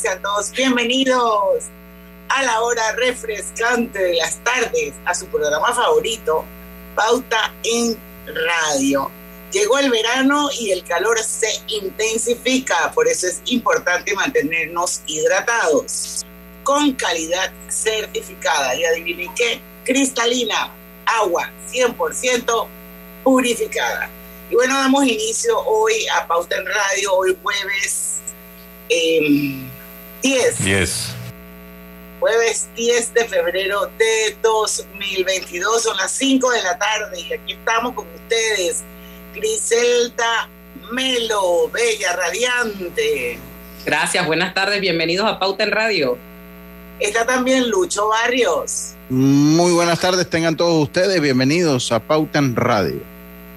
[0.00, 1.64] sean todos bienvenidos
[2.30, 6.42] a la hora refrescante de las tardes, a su programa favorito,
[6.94, 9.10] Pauta en Radio.
[9.52, 16.24] Llegó el verano y el calor se intensifica, por eso es importante mantenernos hidratados
[16.62, 18.74] con calidad certificada.
[18.76, 20.72] Y adivinen qué, cristalina,
[21.04, 22.66] agua 100%
[23.22, 24.08] purificada.
[24.48, 28.20] Y bueno, damos inicio hoy a Pauta en Radio, hoy jueves
[30.22, 30.64] 10.
[30.64, 31.14] 10.
[32.20, 37.94] Jueves 10 de febrero de 2022, son las 5 de la tarde y aquí estamos
[37.94, 38.82] con ustedes,
[39.34, 40.50] Griselda
[40.92, 43.38] Melo, bella, radiante.
[43.86, 46.18] Gracias, buenas tardes, bienvenidos a Pauta en Radio.
[46.98, 48.92] Está también Lucho Barrios.
[49.08, 53.00] Muy buenas tardes, tengan todos ustedes, bienvenidos a Pauta en Radio.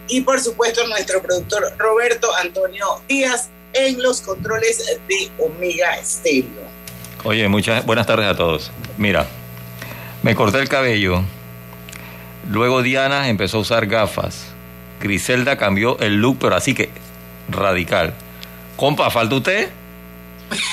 [0.08, 6.64] Y por supuesto nuestro productor Roberto Antonio Díaz en los controles de Omega Stereo.
[7.24, 8.72] Oye, muchas buenas tardes a todos.
[8.98, 9.28] Mira,
[10.22, 11.24] me corté el cabello.
[12.50, 14.46] Luego Diana empezó a usar gafas.
[15.00, 16.90] Griselda cambió el look, pero así que
[17.50, 18.14] radical.
[18.76, 19.70] Compa, ¿falta usted?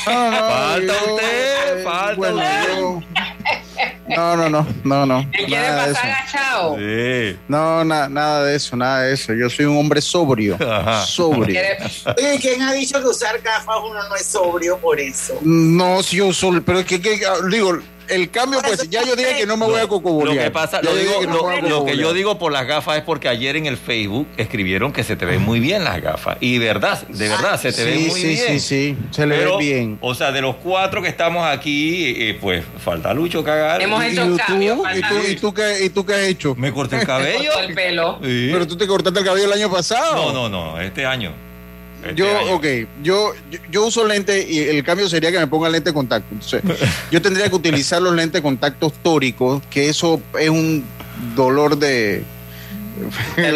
[0.04, 3.59] falta usted, falta usted.
[4.08, 5.30] No, no, no, no, no.
[5.32, 6.76] ¿Qué quiere pasar agachado?
[6.76, 7.38] Sí.
[7.48, 9.32] No, na, nada de eso, nada de eso.
[9.34, 10.56] Yo soy un hombre sobrio.
[10.60, 11.04] Ajá.
[11.06, 11.60] Sobrio.
[12.16, 15.38] Oye, ¿quién ha dicho que usar gafas uno no es sobrio por eso?
[15.42, 17.20] No, si yo soy, pero es que, que-
[17.50, 17.78] digo,
[18.11, 20.44] el cambio, pues ya yo dije que no me voy a Lo cocobolear.
[20.44, 21.34] que pasa, lo, digo- que no
[21.69, 25.05] lo- lo yo digo por las gafas es porque ayer en el Facebook escribieron que
[25.05, 26.36] se te ven muy bien las gafas.
[26.41, 28.47] Y verdad, de verdad, se te ven Sí, muy sí, bien.
[28.48, 29.98] sí, sí, se le Pero, ve bien.
[30.00, 33.81] O sea, de los cuatro que estamos aquí, eh, pues falta Lucho cagar.
[33.82, 36.54] Hemos ¿Y hecho tú, cambios, ¿Y tú, y tú qué, ¿Y tú qué has hecho?
[36.56, 37.59] Me corté el cabello.
[37.60, 38.19] El pelo.
[38.22, 38.49] Sí.
[38.53, 40.32] Pero tú te cortaste el cabello el año pasado.
[40.32, 41.32] No, no, no, este año.
[42.03, 42.55] Este Yo, año.
[42.55, 42.66] ok,
[43.03, 46.28] yo, yo, yo uso lente y el cambio sería que me ponga lente de contacto.
[46.33, 46.62] Entonces,
[47.11, 50.84] yo tendría que utilizar los lentes de contacto tóricos, que eso es un
[51.34, 52.22] dolor de...
[53.37, 53.55] Es,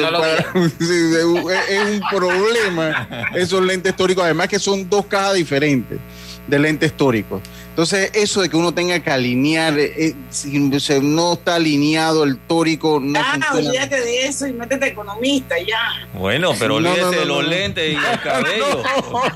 [1.68, 5.98] es un problema esos lentes tóricos, además que son dos cajas diferentes
[6.46, 7.42] de lentes tóricos.
[7.74, 12.38] Entonces, eso de que uno tenga que alinear, eh, si se- no está alineado el
[12.38, 13.68] tórico, no ah, funciona.
[13.68, 16.06] olvídate de eso y métete economista ya.
[16.16, 17.48] Bueno, pero No, no, olvídese no, de los no.
[17.50, 18.82] lentes y el cabello.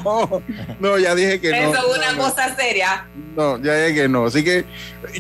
[0.04, 0.42] No,
[0.78, 1.56] no, ya dije que no.
[1.56, 2.22] Eso es una No, no.
[2.22, 3.08] cosa seria.
[3.36, 4.26] No, ya dije que no.
[4.26, 4.64] Así que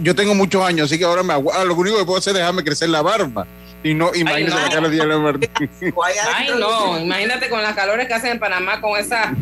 [0.00, 2.34] yo tengo muchos años, así que ahora me agu- ah, lo único que puedo hacer
[2.34, 3.48] es dejarme crecer la barba.
[3.82, 4.50] Y no, no.
[4.52, 5.50] sacarle Diana Martín.
[5.92, 9.34] O allá Ay, no, imagínate con las calores que hacen en Panamá con esa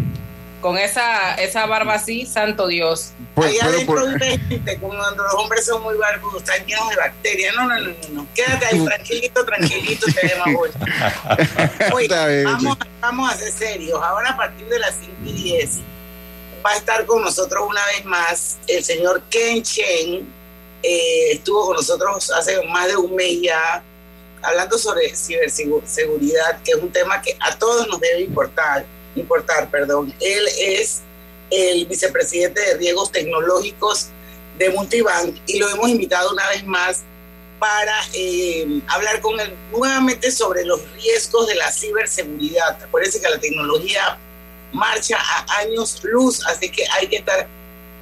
[0.61, 3.12] con esa esa barba así, santo Dios.
[3.34, 6.89] Pues, Allá adentro por- vive gente, como cuando los hombres son muy barbudos, están llenos
[6.91, 7.55] de bacterias.
[7.55, 8.27] No, no, no, no.
[8.34, 10.78] Quédate ahí tranquilito, tranquilito, te bonito.
[11.95, 14.03] Oye, bien, vamos, vamos a ser serios.
[14.03, 15.71] Ahora a partir de las 5 y 10
[16.65, 20.27] va a estar con nosotros una vez más el señor Ken Chen.
[20.83, 23.83] Eh, estuvo con nosotros hace más de un mes ya
[24.43, 28.84] hablando sobre ciberseguridad, que es un tema que a todos nos debe importar.
[29.16, 30.12] Importar perdón.
[30.21, 31.03] Él es
[31.50, 34.09] el vicepresidente de riesgos tecnológicos
[34.59, 37.03] de Multibank y lo hemos invitado una vez más
[37.59, 42.82] para eh, hablar con él nuevamente sobre los riesgos de la ciberseguridad.
[42.82, 44.19] Acuérdense que la tecnología
[44.72, 47.47] marcha a años luz, así que hay que estar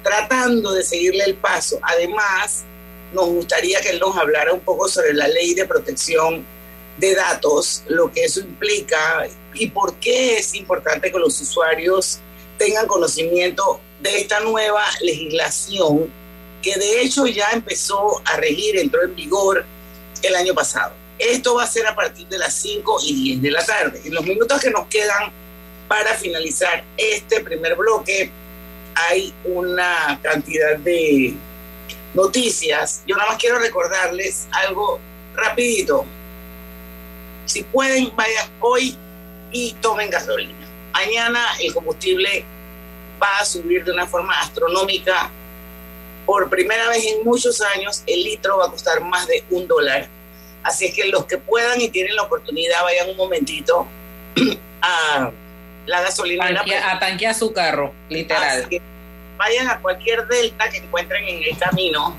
[0.03, 1.79] tratando de seguirle el paso.
[1.81, 2.63] Además,
[3.13, 6.45] nos gustaría que él nos hablara un poco sobre la ley de protección
[6.97, 12.19] de datos, lo que eso implica y por qué es importante que los usuarios
[12.57, 16.11] tengan conocimiento de esta nueva legislación
[16.61, 19.63] que de hecho ya empezó a regir, entró en vigor
[20.23, 20.93] el año pasado.
[21.19, 24.01] Esto va a ser a partir de las 5 y 10 de la tarde.
[24.03, 25.31] En los minutos que nos quedan
[25.87, 28.31] para finalizar este primer bloque,
[28.95, 31.35] hay una cantidad de
[32.15, 33.03] noticias.
[33.05, 34.99] Yo nada más quiero recordarles algo
[35.35, 36.05] rapidito.
[37.45, 38.95] Si pueden, vayan hoy
[39.51, 40.53] y tomen gasolina.
[40.93, 42.43] Mañana el combustible
[43.21, 45.29] va a subir de una forma astronómica.
[46.25, 50.07] Por primera vez en muchos años, el litro va a costar más de un dólar.
[50.63, 53.87] Así es que los que puedan y tienen la oportunidad, vayan un momentito
[54.81, 55.31] a
[55.85, 56.63] la gasolinera.
[56.63, 58.67] Tanquea- a tanquear su carro, literal.
[59.37, 62.17] Vayan a cualquier delta que encuentren en el camino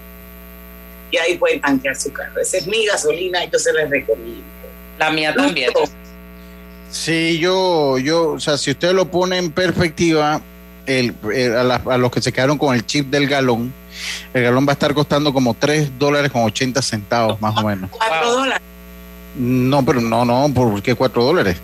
[1.11, 2.41] y ahí pueden tanquear su carro.
[2.41, 4.45] Esa es mi gasolina y yo se les recomiendo.
[4.99, 5.71] La mía también.
[6.91, 10.41] Sí, yo, yo, o sea, si usted lo pone en perspectiva,
[10.87, 13.73] el, el- a, la- a los que se quedaron con el chip del galón,
[14.33, 17.91] el galón va a estar costando como 3 dólares con 80 centavos, más o menos.
[17.91, 18.37] Cuatro Wow.
[18.39, 18.63] dólares.
[19.39, 21.57] No, pero no, no, ¿por qué 4 dólares?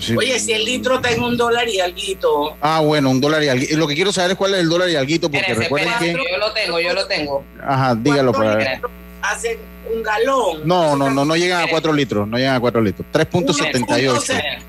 [0.00, 0.14] Sí.
[0.16, 2.56] Oye, si el litro está en un dólar y alguito.
[2.60, 3.66] Ah, bueno, un dólar y algo.
[3.72, 6.12] Lo que quiero saber es cuál es el dólar y alguito, porque recuerden que.
[6.12, 7.44] yo lo tengo, yo lo tengo.
[7.66, 8.80] Ajá, dígalo ¿cuántos para ver.
[9.20, 9.58] Hacen
[9.94, 10.62] un galón.
[10.66, 13.06] No, no, no, no llegan a 4 litros, no llegan a 4 litros.
[13.12, 14.62] 3.78.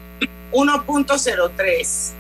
[0.51, 2.11] 1.03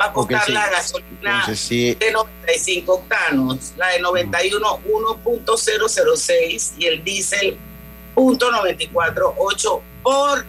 [0.00, 0.52] va a costar Ok, sí.
[0.52, 7.56] la gasolina Entonces, sí, de 95 octanos, la de 91 1.006 y el diésel
[8.16, 10.44] .948 por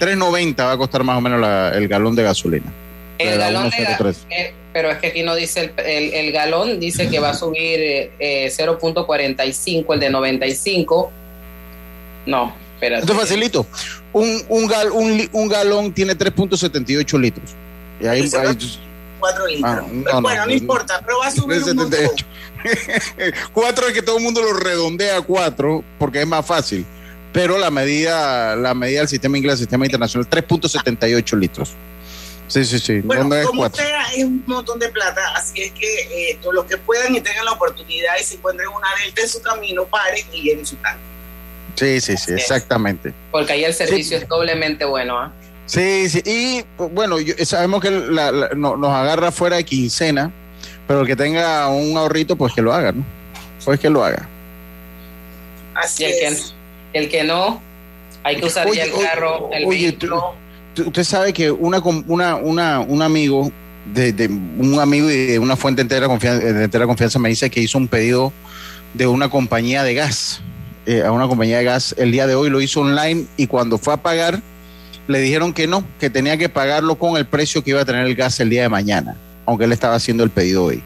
[0.00, 2.72] 3.90 va a costar más o menos la- el galón de gasolina.
[3.18, 4.16] El La galón de 1.03.
[4.30, 7.34] eh, pero es que aquí no dice el, el- el galón, dice que va a
[7.34, 11.10] subir eh, eh, 0.45, el de 95.
[12.26, 13.00] No, espérate.
[13.02, 13.66] Esto es facilito.
[14.12, 17.50] Un, un, gal- un, un galón tiene 3.78 litros.
[18.00, 18.56] Y ahí, Eso ahí-
[19.20, 19.64] 4 litros.
[19.64, 20.52] Ah, no, Pero no, bueno, no, no.
[20.52, 21.90] importa, pero va a subir un montón.
[22.00, 22.24] 3.78.
[23.52, 26.84] Cuatro es que todo el mundo lo redondea a cuatro porque es más fácil.
[27.32, 31.72] Pero la medida, la medida del sistema inglés, el sistema internacional, 3.78 litros.
[32.48, 33.00] Sí, sí, sí.
[33.00, 33.84] Bueno, no es como cuatro.
[33.84, 37.20] sea, es un montón de plata, así es que eh, todos los que puedan y
[37.20, 40.76] tengan la oportunidad y se encuentren una delta en su camino, paren y llenen su
[40.76, 41.00] tanque.
[41.74, 43.12] Sí, sí, sí, exactamente.
[43.30, 45.18] Porque ahí el servicio es doblemente bueno.
[45.18, 45.30] ¿ah?
[45.66, 46.22] Sí, sí.
[46.24, 50.32] Y bueno, yo- sabemos que la- la- no- nos agarra fuera de quincena,
[50.88, 53.04] pero el que tenga un ahorrito, pues que lo haga, ¿no?
[53.64, 54.26] Pues que lo haga.
[55.74, 56.54] Así Y el que, es.
[56.94, 57.62] el que no,
[58.24, 60.16] hay que usar Oye, ya el oye, carro, el oye, vehículo.
[60.16, 60.47] Tú-
[60.86, 63.50] Usted sabe que una, una, una, un amigo
[63.94, 67.48] de, de- un amigo y de una fuente entera confianza, de entera confianza me dice
[67.50, 68.32] que hizo un pedido
[68.94, 70.40] de una compañía de gas
[70.86, 73.78] eh, a una compañía de gas el día de hoy lo hizo online y cuando
[73.78, 74.40] fue a pagar
[75.06, 78.06] le dijeron que no, que tenía que pagarlo con el precio que iba a tener
[78.06, 79.16] el gas el día de mañana,
[79.46, 80.82] aunque él estaba haciendo el pedido hoy.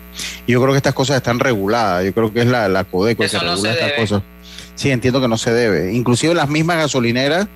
[0.46, 3.24] Y yo creo que estas cosas están reguladas, yo creo que es la, la Codeco
[3.24, 4.00] Eso que no regula estas debe.
[4.00, 4.22] cosas.
[4.76, 5.92] Sí, entiendo que no se debe.
[5.92, 7.48] Inclusive las mismas gasolineras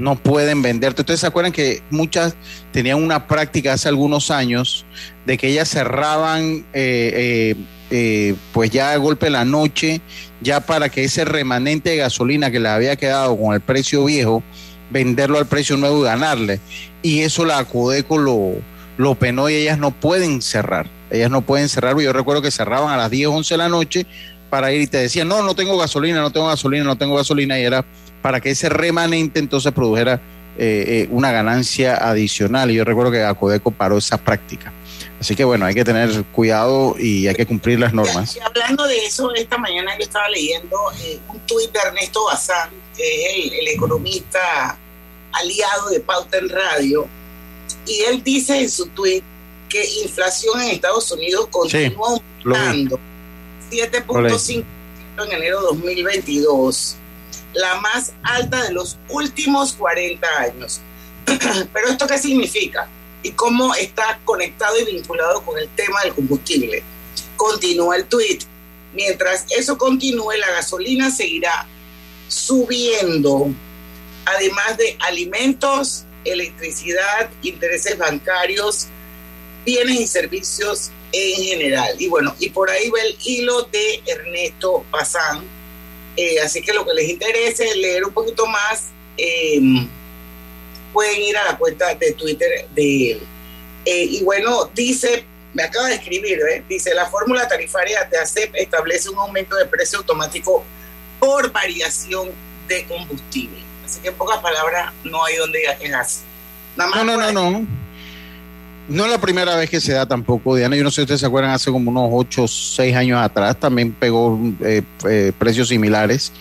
[0.00, 1.02] no pueden venderte.
[1.02, 2.34] Ustedes se acuerdan que muchas
[2.72, 4.86] tenían una práctica hace algunos años
[5.26, 7.56] de que ellas cerraban eh, eh,
[7.90, 10.00] eh, pues ya a golpe de la noche,
[10.40, 14.42] ya para que ese remanente de gasolina que les había quedado con el precio viejo,
[14.90, 16.60] venderlo al precio nuevo y ganarle.
[17.02, 18.54] Y eso la Codeco lo,
[18.96, 20.88] lo penó y ellas no pueden cerrar.
[21.10, 21.98] Ellas no pueden cerrar.
[22.00, 24.06] Yo recuerdo que cerraban a las 10, 11 de la noche
[24.48, 27.58] para ir y te decían, no, no tengo gasolina, no tengo gasolina, no tengo gasolina.
[27.58, 27.84] Y era
[28.22, 30.20] para que ese remanente entonces produjera
[30.58, 32.70] eh, eh, una ganancia adicional.
[32.70, 34.72] Y yo recuerdo que Acodeco paró esa práctica.
[35.20, 38.36] Así que bueno, hay que tener cuidado y hay que cumplir las normas.
[38.36, 42.70] Y hablando de eso, esta mañana yo estaba leyendo eh, un tuit de Ernesto Bazán,
[42.96, 44.78] que es el, el economista
[45.32, 47.06] aliado de Pauta en Radio,
[47.86, 49.22] y él dice en su tuit
[49.68, 52.98] que inflación en Estados Unidos continúa aumentando
[53.70, 54.64] 7.5%
[55.24, 56.96] en enero de 2022,
[57.54, 60.80] la más alta de los últimos 40 años.
[61.72, 62.88] Pero esto qué significa?
[63.22, 66.82] Y cómo está conectado y vinculado con el tema del combustible.
[67.36, 68.44] Continúa el tuit.
[68.92, 71.66] Mientras eso continúe, la gasolina seguirá
[72.28, 73.52] subiendo,
[74.24, 78.86] además de alimentos, electricidad, intereses bancarios,
[79.64, 81.94] bienes y servicios en general.
[81.98, 85.59] Y bueno, y por ahí va el hilo de Ernesto Bazán.
[86.16, 89.60] Eh, así que lo que les interese leer un poquito más, eh,
[90.92, 93.20] pueden ir a la cuenta de Twitter de él.
[93.84, 95.24] Eh, y bueno, dice,
[95.54, 96.64] me acaba de escribir, ¿eh?
[96.68, 100.64] dice, la fórmula tarifaria de ACEP establece un aumento de precio automático
[101.18, 102.30] por variación
[102.68, 103.58] de combustible.
[103.84, 106.20] Así que en pocas palabras, no hay donde quejarse.
[106.76, 107.79] Nada más No, no, no, no.
[108.90, 110.74] No es la primera vez que se da tampoco, Diana.
[110.76, 113.56] Yo no sé si ustedes se acuerdan, hace como unos 8 o 6 años atrás
[113.58, 116.32] también pegó eh, eh, precios similares.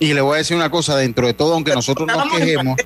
[0.00, 2.76] Y le voy a decir una cosa, dentro de todo, aunque nosotros nos quejemos,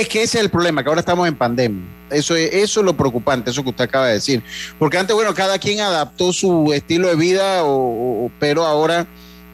[0.00, 1.82] es que ese es el problema, que ahora estamos en pandemia.
[2.10, 4.42] Eso es, eso es lo preocupante, eso que usted acaba de decir.
[4.78, 9.06] Porque antes, bueno, cada quien adaptó su estilo de vida, o- o- pero ahora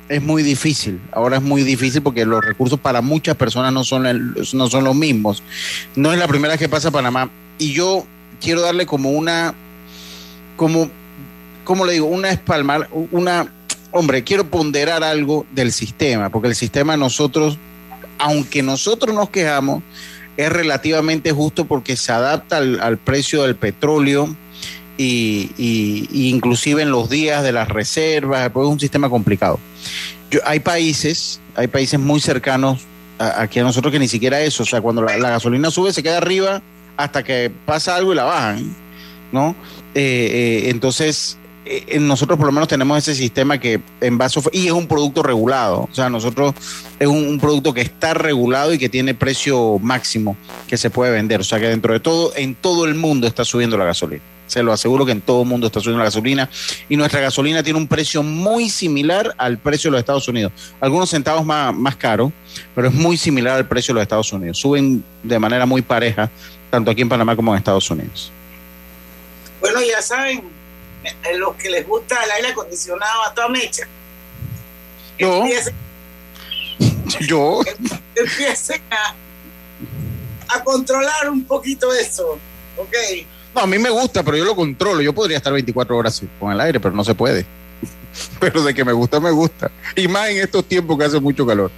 [0.08, 0.98] es muy difícil.
[1.12, 4.84] Ahora es muy difícil porque los recursos para muchas personas no son, el- no son
[4.84, 5.42] los mismos.
[5.94, 7.28] No es la primera vez que pasa Panamá.
[7.58, 8.06] Y yo
[8.40, 9.54] quiero darle como una,
[10.56, 10.88] como,
[11.64, 12.06] ¿cómo le digo?
[12.06, 13.52] Una espalmar, una,
[13.92, 17.58] hombre, quiero ponderar algo del sistema, porque el sistema nosotros,
[18.18, 19.82] aunque nosotros nos quejamos,
[20.36, 24.34] es relativamente justo porque se adapta al, al precio del petróleo
[24.98, 29.58] y, y- inclusive en los días de las reservas, pues es un sistema complicado.
[30.30, 32.80] Yo- hay países, hay países muy cercanos
[33.18, 36.02] a- aquí a nosotros que ni siquiera eso, o sea, cuando la gasolina sube se
[36.02, 36.60] queda arriba
[36.96, 38.74] hasta que pasa algo y la bajan,
[39.32, 39.54] ¿no?
[39.94, 44.66] Eh, eh, entonces, eh, nosotros por lo menos tenemos ese sistema que en vaso y
[44.66, 46.54] es un producto regulado, o sea, nosotros
[46.98, 50.36] es un, producto que está regulado y que tiene precio máximo
[50.68, 53.44] que se puede vender, o sea que dentro de todo, en todo el mundo está
[53.44, 54.22] subiendo la gasolina.
[54.46, 56.48] Se lo aseguro que en todo el mundo está subiendo la gasolina
[56.88, 60.52] y nuestra gasolina tiene un precio muy similar al precio de los Estados Unidos.
[60.80, 62.32] Algunos centavos más, más caro,
[62.74, 64.58] pero es muy similar al precio de los Estados Unidos.
[64.58, 66.30] Suben de manera muy pareja,
[66.70, 68.30] tanto aquí en Panamá como en Estados Unidos.
[69.60, 70.44] Bueno, ya saben,
[71.04, 73.86] eh, los que les gusta el aire acondicionado a toda mecha.
[75.18, 75.44] Yo.
[77.20, 77.60] yo.
[78.14, 82.38] Empiecen a, a controlar un poquito eso.
[82.76, 82.94] ¿Ok?
[83.56, 85.00] A mí me gusta, pero yo lo controlo.
[85.00, 87.46] Yo podría estar 24 horas con el aire, pero no se puede.
[88.40, 89.70] pero de que me gusta, me gusta.
[89.94, 91.70] Y más en estos tiempos que hace mucho calor.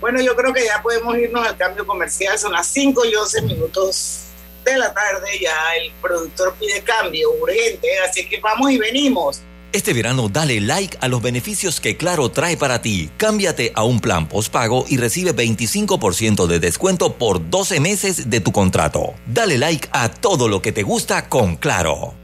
[0.00, 2.38] Bueno, yo creo que ya podemos irnos al cambio comercial.
[2.38, 4.24] Son las 5 y 11 minutos
[4.64, 5.28] de la tarde.
[5.40, 7.88] Ya el productor pide cambio urgente.
[8.08, 9.40] Así que vamos y venimos.
[9.74, 13.10] Este verano dale like a los beneficios que Claro trae para ti.
[13.16, 18.52] Cámbiate a un plan postpago y recibe 25% de descuento por 12 meses de tu
[18.52, 19.14] contrato.
[19.26, 22.23] Dale like a todo lo que te gusta con Claro.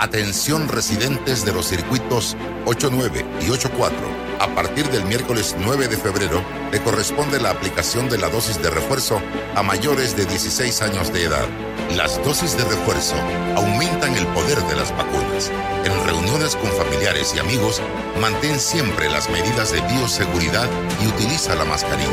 [0.00, 6.42] Atención residentes de los circuitos 89 y 84 a partir del miércoles 9 de febrero
[6.72, 9.20] le corresponde la aplicación de la dosis de refuerzo
[9.54, 11.46] a mayores de 16 años de edad.
[11.94, 13.16] Las dosis de refuerzo
[13.54, 15.52] aumentan el poder de las vacunas.
[15.84, 17.82] En reuniones con familiares y amigos,
[18.18, 20.68] mantén siempre las medidas de bioseguridad
[21.02, 22.08] y utiliza la mascarilla.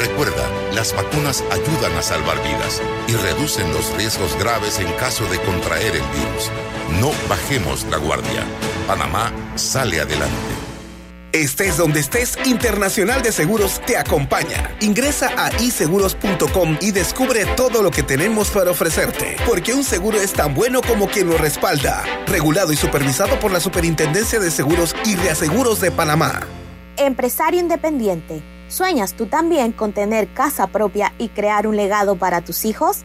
[0.00, 5.40] Recuerda, las vacunas ayudan a salvar vidas y reducen los riesgos graves en caso de
[5.42, 6.50] contraer el virus.
[7.00, 8.44] No bajemos la guardia.
[8.88, 10.71] Panamá sale adelante.
[11.32, 14.76] Estés donde estés, Internacional de Seguros te acompaña.
[14.80, 20.34] Ingresa a iseguros.com y descubre todo lo que tenemos para ofrecerte, porque un seguro es
[20.34, 22.04] tan bueno como quien lo respalda.
[22.26, 26.40] Regulado y supervisado por la Superintendencia de Seguros y Reaseguros de Panamá.
[26.98, 32.66] Empresario independiente, ¿sueñas tú también con tener casa propia y crear un legado para tus
[32.66, 33.04] hijos?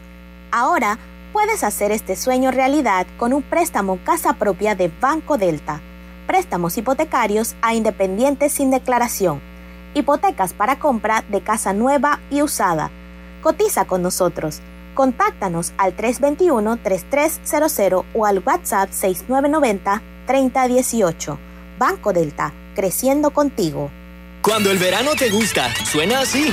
[0.50, 0.98] Ahora
[1.32, 5.80] puedes hacer este sueño realidad con un préstamo casa propia de Banco Delta
[6.28, 9.40] préstamos hipotecarios a independientes sin declaración,
[9.94, 12.92] hipotecas para compra de casa nueva y usada.
[13.42, 14.60] Cotiza con nosotros.
[14.94, 21.38] Contáctanos al 321-3300 o al WhatsApp 6990-3018.
[21.78, 23.90] Banco Delta, creciendo contigo.
[24.42, 26.52] Cuando el verano te gusta, suena así.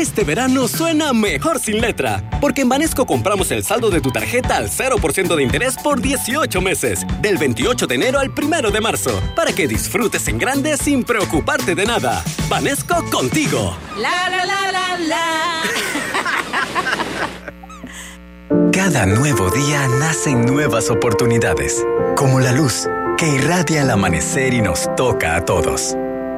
[0.00, 4.56] Este verano suena mejor sin letra, porque en Banesco compramos el saldo de tu tarjeta
[4.56, 9.20] al 0% de interés por 18 meses, del 28 de enero al 1 de marzo,
[9.36, 12.24] para que disfrutes en grande sin preocuparte de nada.
[12.48, 13.76] Banesco contigo.
[13.98, 15.62] La la la la la.
[18.72, 21.84] Cada nuevo día nacen nuevas oportunidades,
[22.16, 22.88] como la luz
[23.18, 25.94] que irradia el amanecer y nos toca a todos.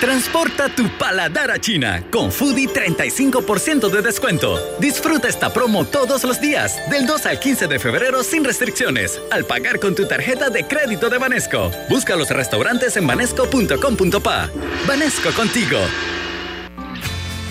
[0.00, 4.56] Transporta tu paladar a China con Foodie 35% de descuento.
[4.78, 9.44] Disfruta esta promo todos los días, del 2 al 15 de febrero sin restricciones, al
[9.44, 11.72] pagar con tu tarjeta de crédito de Banesco.
[11.90, 14.48] Busca los restaurantes en banesco.com.pa.
[14.86, 15.78] Banesco contigo.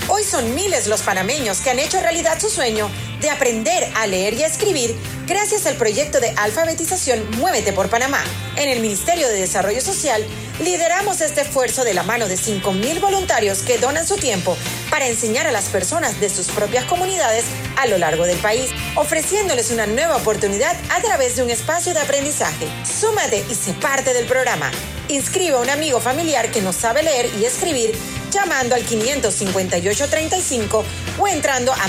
[0.08, 2.90] Hoy son miles los panameños que han hecho realidad su sueño
[3.22, 4.96] de aprender a leer y a escribir
[5.26, 8.24] gracias al proyecto de alfabetización Muévete por Panamá.
[8.56, 10.26] En el Ministerio de Desarrollo Social
[10.64, 14.58] lideramos este esfuerzo de la mano de 5.000 voluntarios que donan su tiempo
[14.90, 17.46] para enseñar a las personas de sus propias comunidades
[17.78, 22.00] a lo largo del país, ofreciéndoles una nueva oportunidad a través de un espacio de
[22.00, 22.68] aprendizaje.
[22.86, 24.72] Súmate y sé parte del programa.
[25.10, 27.94] Inscribe a un amigo familiar que no sabe leer y escribir
[28.32, 30.84] llamando al 55835
[31.20, 31.88] o entrando a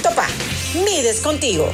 [0.00, 0.26] mides.gov.pa.
[0.74, 1.70] Mides contigo.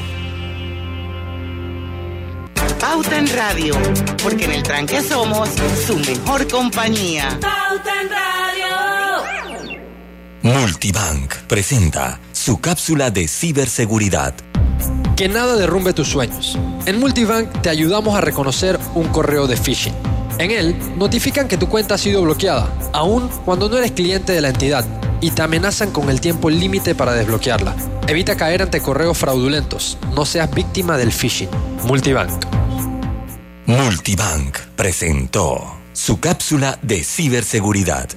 [2.80, 3.74] Pauta en Radio,
[4.22, 5.48] porque en el tranque somos
[5.86, 7.38] su mejor compañía.
[7.40, 8.66] Pauta en Radio.
[10.42, 14.34] Multibank presenta su cápsula de ciberseguridad.
[15.16, 16.58] Que nada derrumbe tus sueños.
[16.84, 19.94] En Multibank te ayudamos a reconocer un correo de phishing.
[20.38, 24.42] En él notifican que tu cuenta ha sido bloqueada, aun cuando no eres cliente de
[24.42, 24.84] la entidad,
[25.20, 27.74] y te amenazan con el tiempo límite para desbloquearla.
[28.06, 29.98] Evita caer ante correos fraudulentos.
[30.14, 31.50] No seas víctima del phishing.
[31.84, 32.44] Multibank.
[33.66, 38.08] Multibank presentó su cápsula de ciberseguridad.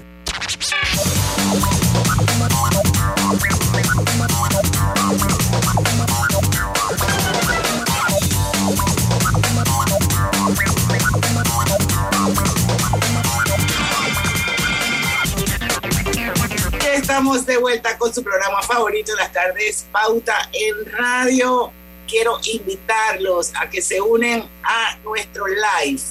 [17.19, 21.69] Estamos de vuelta con su programa favorito las tardes, Pauta en Radio.
[22.07, 26.01] Quiero invitarlos a que se unen a nuestro live.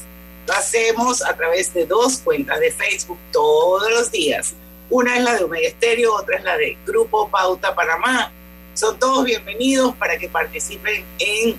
[0.47, 4.53] Lo hacemos a través de dos cuentas de Facebook todos los días.
[4.91, 8.31] Una es la de Omega Estéreo, otra es la de Grupo Pauta Panamá.
[8.75, 11.57] Son todos bienvenidos para que participen en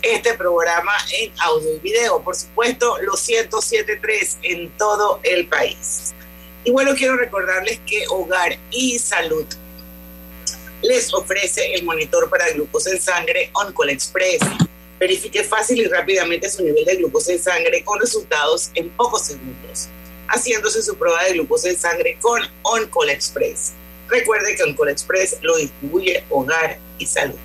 [0.00, 2.22] este programa en audio y video.
[2.22, 6.14] Por supuesto, los 107.3 en todo el país.
[6.66, 9.46] Y bueno, quiero recordarles que Hogar y Salud
[10.82, 14.40] les ofrece el monitor para glucosa en sangre OnCall Express.
[14.98, 19.86] Verifique fácil y rápidamente su nivel de glucosa en sangre con resultados en pocos segundos,
[20.26, 23.74] haciéndose su prueba de glucosa en sangre con OnCall Express.
[24.08, 27.38] Recuerde que OnCall Express lo distribuye Hogar y Salud.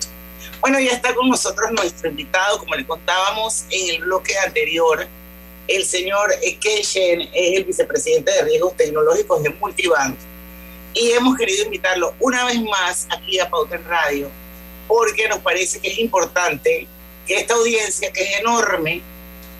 [0.60, 5.06] Bueno, ya está con nosotros nuestro invitado, como le contábamos en el bloque anterior,
[5.68, 10.16] el señor Ken Shen es el vicepresidente de riesgos tecnológicos de Multibank
[10.94, 14.30] y hemos querido invitarlo una vez más aquí a Pauta en Radio
[14.88, 16.86] porque nos parece que es importante
[17.26, 19.00] que esta audiencia, que es enorme,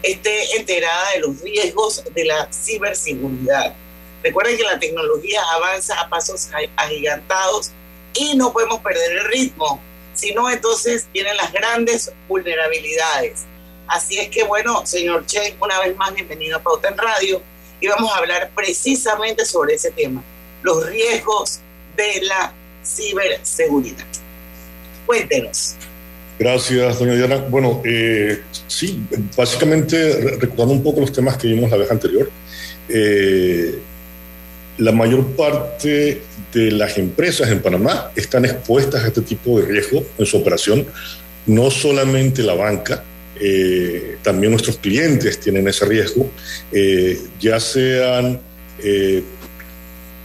[0.03, 3.75] esté enterada de los riesgos de la ciberseguridad.
[4.23, 7.71] Recuerden que la tecnología avanza a pasos agigantados
[8.15, 9.81] y no podemos perder el ritmo,
[10.13, 13.45] si no entonces vienen las grandes vulnerabilidades.
[13.87, 17.43] Así es que bueno, señor Chen, una vez más bienvenido a Pauta en Radio
[17.81, 20.23] y vamos a hablar precisamente sobre ese tema,
[20.63, 21.61] los riesgos
[21.97, 22.53] de la
[22.85, 24.07] ciberseguridad.
[25.05, 25.75] Cuéntenos.
[26.39, 27.37] Gracias, doña Diana.
[27.37, 29.03] Bueno, eh, sí,
[29.37, 32.31] básicamente re- recordando un poco los temas que vimos la vez anterior,
[32.89, 33.79] eh,
[34.79, 40.03] la mayor parte de las empresas en Panamá están expuestas a este tipo de riesgo
[40.19, 40.87] en su operación,
[41.47, 43.05] no solamente la banca,
[43.41, 46.31] eh, también nuestros clientes tienen ese riesgo,
[46.71, 48.41] eh, ya sean
[48.83, 49.23] eh,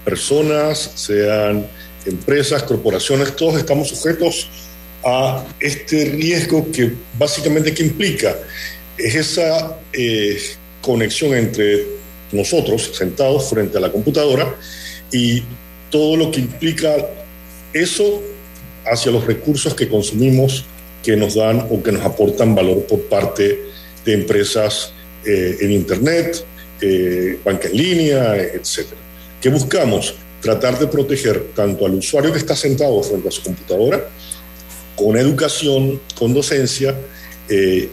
[0.03, 1.65] personas, sean
[2.05, 4.49] empresas, corporaciones, todos estamos sujetos
[5.03, 8.35] a este riesgo que básicamente que implica
[8.97, 9.77] es esa
[10.81, 11.85] conexión entre
[12.31, 14.55] nosotros sentados frente a la computadora
[15.11, 15.43] y
[15.89, 16.95] todo lo que implica
[17.73, 18.21] eso
[18.85, 20.65] hacia los recursos que consumimos
[21.03, 23.61] que nos dan o que nos aportan valor por parte
[24.05, 24.93] de empresas
[25.25, 26.43] eh, en Internet,
[26.81, 28.87] eh, banca en línea, etc.
[29.41, 30.15] ¿Qué buscamos?
[30.41, 34.07] Tratar de proteger tanto al usuario que está sentado frente a su computadora,
[34.95, 36.95] con educación, con docencia,
[37.49, 37.89] eh,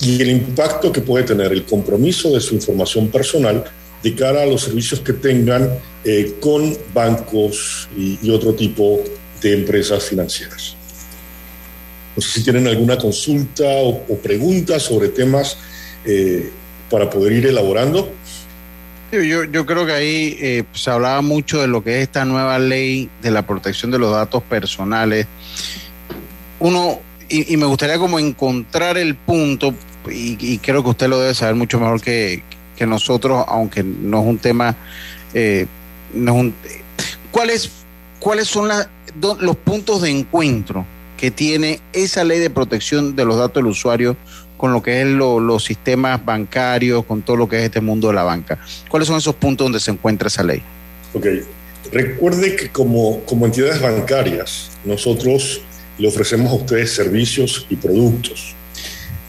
[0.00, 3.64] y el impacto que puede tener el compromiso de su información personal
[4.02, 9.02] de cara a los servicios que tengan eh, con bancos y, y otro tipo
[9.40, 10.76] de empresas financieras.
[12.14, 15.56] No sé si tienen alguna consulta o, o pregunta sobre temas
[16.04, 16.50] eh,
[16.90, 18.12] para poder ir elaborando.
[19.12, 22.58] Yo, yo, creo que ahí eh, se hablaba mucho de lo que es esta nueva
[22.58, 25.26] ley de la protección de los datos personales.
[26.60, 29.74] Uno, y, me gustaría como encontrar el punto,
[30.10, 32.42] y, creo que usted lo debe saber mucho mejor que,
[32.76, 34.76] que nosotros, aunque no es un tema
[35.34, 35.66] eh,
[36.14, 36.54] no un-
[37.30, 37.70] ¿cuáles,
[38.18, 40.86] ¿cuáles son las- do- los puntos de encuentro
[41.22, 44.16] que tiene esa ley de protección de los datos del usuario
[44.56, 48.08] con lo que es lo- los sistemas bancarios, con todo lo que es este mundo
[48.08, 48.58] de la banca?
[48.88, 50.60] ¿Cuáles son esos puntos donde se encuentra esa ley?
[51.14, 51.26] Ok.
[51.92, 55.60] Recuerde que como, como entidades bancarias, nosotros
[55.96, 58.56] le ofrecemos a ustedes servicios y productos.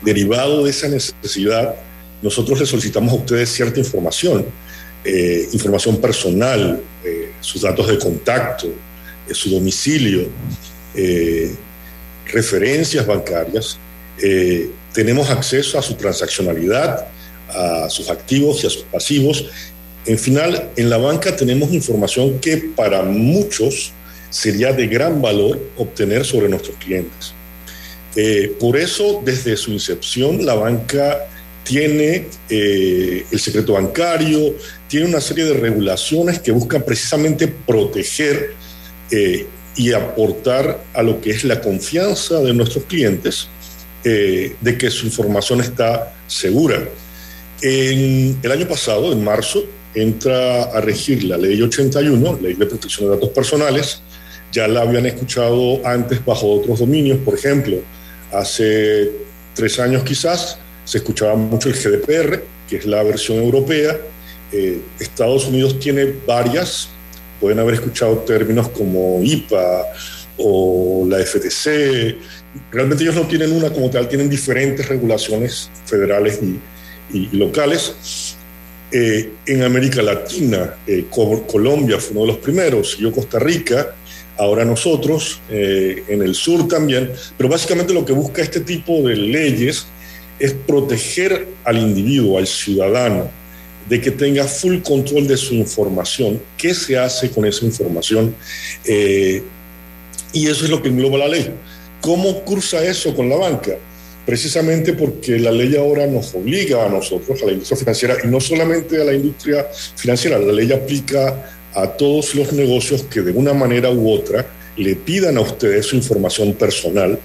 [0.02, 1.76] Derivado de esa necesidad,
[2.24, 4.48] nosotros les solicitamos a ustedes cierta información,
[5.06, 8.66] eh, información personal, eh, sus datos de contacto,
[9.30, 10.28] eh, su domicilio,
[12.26, 13.78] referencias bancarias.
[14.22, 17.08] Eh, tenemos acceso a su transaccionalidad,
[17.50, 19.46] a sus activos y a sus pasivos
[20.06, 23.94] en final, en la banca tenemos información que para muchos
[24.30, 27.34] sería de gran valor obtener sobre nuestros clientes.
[28.16, 31.20] Eh, por eso, desde su incepción, la banca
[31.64, 34.56] tiene eh, el secreto bancario,
[34.90, 38.54] tiene una serie de regulaciones que buscan precisamente proteger
[39.10, 43.48] eh, y aportar a lo que es la confianza de nuestros clientes
[44.04, 46.84] eh, de que su información está segura.
[47.62, 49.64] En el año pasado, en marzo,
[49.96, 54.02] entra a regir la ley 81, ley de protección de datos personales.
[54.52, 57.78] Ya la habían escuchado antes bajo otros dominios, por ejemplo,
[58.32, 59.12] hace
[59.56, 63.98] tres años quizás se escuchaba mucho el GDPR, que es la versión europea.
[64.52, 66.90] Eh, Estados Unidos tiene varias,
[67.44, 69.86] pueden haber escuchado términos como IPA
[70.38, 72.16] o la FTC.
[72.72, 76.40] Realmente ellos no tienen una como tal, tienen diferentes regulaciones federales
[77.14, 78.38] y, locales.
[78.94, 83.94] Eh, en América Latina, eh, Co- Colombia fue uno de los primeros, siguió Costa Rica,
[84.38, 89.18] ahora nosotros, eh, en el sur también, pero básicamente lo que busca este tipo de
[89.18, 89.86] leyes
[90.40, 93.30] es proteger al individuo, al ciudadano,
[93.88, 98.36] de que tenga full control de su información, qué se hace con esa información,
[98.86, 99.44] eh,
[100.32, 101.50] y eso es lo que engloba la ley.
[102.02, 103.78] ¿Cómo cruza eso con la banca?
[104.26, 108.40] precisamente porque la ley ahora nos obliga a nosotros, a la industria financiera, y no
[108.40, 113.54] solamente a la industria financiera, la ley aplica a todos los negocios que de una
[113.54, 114.46] manera u otra
[114.78, 117.20] le pidan a ustedes su información personal.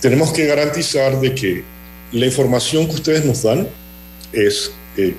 [0.00, 1.64] Tenemos que garantizar de que
[2.12, 3.66] la información que ustedes nos dan
[4.32, 5.14] es, eh,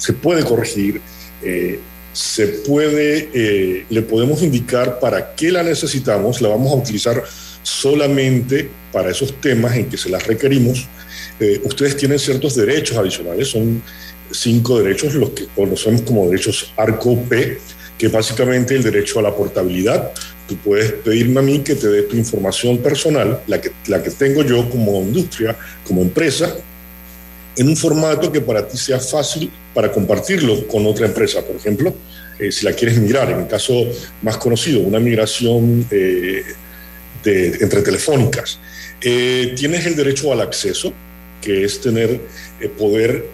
[0.00, 1.00] se puede corregir,
[1.42, 1.78] eh,
[2.12, 7.22] se puede, eh, le podemos indicar para qué la necesitamos, la vamos a utilizar
[7.62, 10.88] solamente para esos temas en que se las requerimos.
[11.38, 13.82] Eh, ustedes tienen ciertos derechos adicionales, son
[14.32, 17.58] cinco derechos, los que conocemos como derechos ARCO-P,
[17.98, 20.12] que básicamente el derecho a la portabilidad.
[20.48, 24.10] Tú puedes pedirme a mí que te dé tu información personal, la que, la que
[24.10, 26.56] tengo yo como industria, como empresa,
[27.56, 31.94] en un formato que para ti sea fácil para compartirlo con otra empresa, por ejemplo,
[32.38, 33.86] eh, si la quieres migrar, en el caso
[34.22, 36.42] más conocido, una migración eh,
[37.24, 38.58] entre telefónicas.
[39.02, 40.92] Eh, tienes el derecho al acceso,
[41.42, 42.20] que es tener,
[42.78, 43.26] poder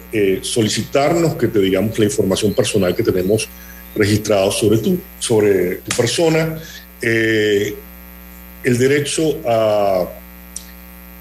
[0.43, 3.49] solicitarnos que te digamos la información personal que tenemos
[3.97, 6.63] registrado sobre tú, sobre tu persona,
[7.03, 7.75] el
[8.79, 10.09] derecho a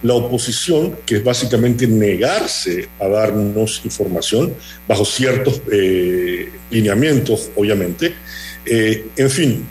[0.06, 4.54] la oposición, que es básicamente negarse a darnos información
[4.88, 8.13] bajo ciertos eh, lineamientos, obviamente.
[8.68, 9.65] Eh, en fin,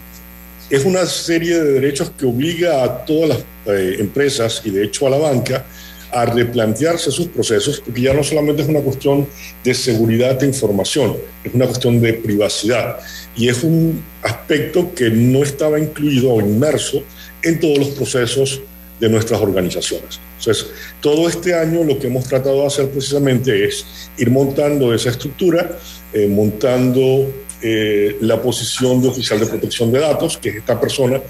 [0.69, 5.07] es una serie de derechos que obliga a todas las eh, empresas y de hecho
[5.07, 5.67] a la banca
[6.11, 9.29] a replantearse sus procesos, porque ya no solamente es una cuestión
[9.63, 12.99] de seguridad de información, es una cuestión de privacidad
[13.37, 17.05] y es un aspecto que no estaba incluido o inmerso
[17.43, 18.61] en todos los procesos
[18.99, 20.21] de nuestras organizaciones.
[20.47, 20.67] Entonces,
[21.01, 23.87] todo este año lo que hemos tratado de hacer precisamente es
[24.19, 25.79] ir montando esa estructura,
[26.13, 31.21] eh, montando eh, la posición de oficial de protección de datos, que es esta persona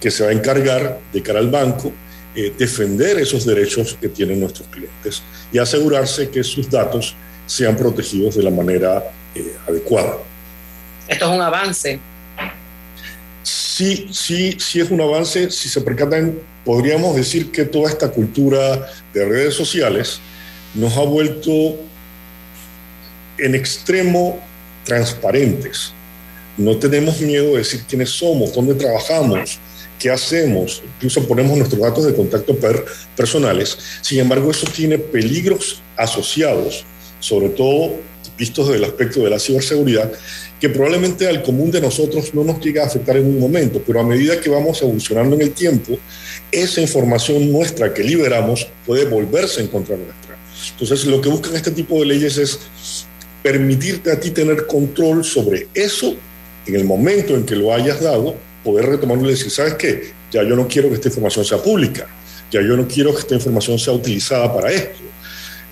[0.00, 1.92] que se va a encargar de cara al banco,
[2.34, 7.14] eh, defender esos derechos que tienen nuestros clientes y asegurarse que sus datos
[7.46, 9.04] sean protegidos de la manera
[9.36, 10.16] eh, adecuada.
[11.06, 12.00] Esto es un avance.
[13.44, 15.48] Sí, sí, sí es un avance.
[15.50, 20.20] Si se percatan, podríamos decir que toda esta cultura de redes sociales
[20.74, 21.76] nos ha vuelto
[23.38, 24.38] en extremo
[24.84, 25.92] transparentes.
[26.56, 29.58] No tenemos miedo de decir quiénes somos, dónde trabajamos,
[29.98, 32.84] qué hacemos, incluso ponemos nuestros datos de contacto per-
[33.16, 33.76] personales.
[34.02, 36.84] Sin embargo, eso tiene peligros asociados,
[37.20, 37.96] sobre todo
[38.38, 40.12] vistos desde el aspecto de la ciberseguridad,
[40.60, 44.00] que probablemente al común de nosotros no nos llega a afectar en un momento, pero
[44.00, 45.98] a medida que vamos evolucionando en el tiempo,
[46.50, 50.38] esa información nuestra que liberamos puede volverse en contra nuestra.
[50.70, 52.58] Entonces, lo que buscan este tipo de leyes es
[53.42, 56.16] permitirte a ti tener control sobre eso
[56.66, 60.12] en el momento en que lo hayas dado, poder retomarlo y decir, ¿sabes qué?
[60.32, 62.08] Ya yo no quiero que esta información sea pública,
[62.50, 64.98] ya yo no quiero que esta información sea utilizada para esto.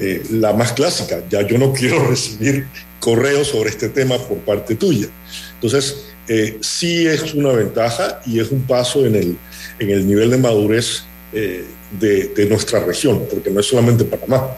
[0.01, 2.67] Eh, la más clásica, ya yo no quiero recibir
[3.01, 5.09] correos sobre este tema por parte tuya.
[5.55, 9.39] Entonces, eh, sí es una ventaja y es un paso en el,
[9.79, 11.03] en el nivel de madurez
[11.33, 11.65] eh,
[11.99, 14.57] de, de, nuestra región, porque no es solamente Panamá,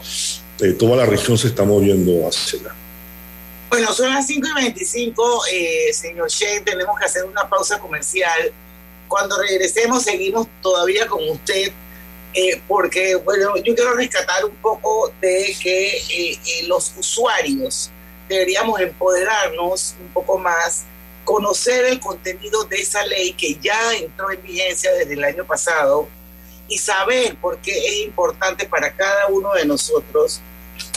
[0.61, 2.75] eh, toda la región se está moviendo hacia allá.
[3.69, 8.53] Bueno, son las 5 y 25, eh, señor Shea, tenemos que hacer una pausa comercial.
[9.07, 11.73] Cuando regresemos seguimos todavía con usted,
[12.37, 17.89] eh, porque, bueno, yo quiero rescatar un poco de que eh, eh, los usuarios
[18.27, 20.83] deberíamos empoderarnos un poco más,
[21.23, 26.09] conocer el contenido de esa ley que ya entró en vigencia desde el año pasado
[26.67, 30.41] y saber por qué es importante para cada uno de nosotros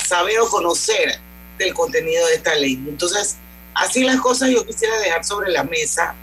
[0.04, 1.20] saber o conocer
[1.56, 2.74] del contenido de esta ley.
[2.88, 3.36] Entonces,
[3.74, 6.16] así las cosas yo quisiera dejar sobre la mesa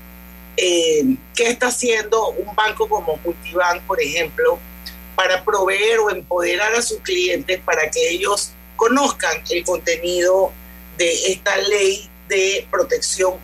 [0.58, 4.60] eh, qué está haciendo un banco como Multibank, por ejemplo,
[5.15, 10.51] para proveer o empoderar a sus clientes para que ellos conozcan el contenido
[10.97, 13.36] de esta ley de protección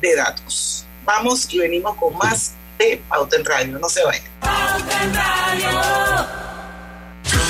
[0.00, 0.86] de datos.
[1.04, 3.78] Vamos y venimos con más de Pauta en Radio.
[3.78, 4.24] No se vayan.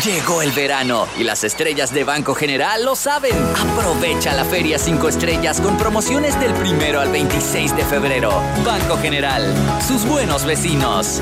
[0.00, 3.36] Llegó el verano y las estrellas de Banco General lo saben.
[3.54, 8.32] Aprovecha la Feria 5 Estrellas con promociones del primero al 26 de febrero.
[8.64, 9.44] Banco General,
[9.86, 11.20] sus buenos vecinos.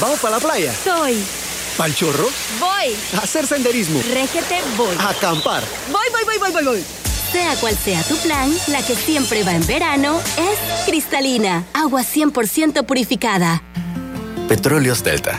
[0.00, 0.72] ¿Vamos para la playa?
[0.72, 1.22] Soy.
[1.76, 2.28] ¿Pal chorro?
[2.58, 2.96] Voy.
[3.18, 4.00] A hacer senderismo.
[4.10, 4.96] Régete, voy.
[5.00, 5.62] A acampar.
[5.92, 6.84] Voy, voy, voy, voy, voy, voy.
[7.32, 12.86] Sea cual sea tu plan, la que siempre va en verano es cristalina, agua 100%
[12.86, 13.62] purificada.
[14.48, 15.38] Petróleos Delta.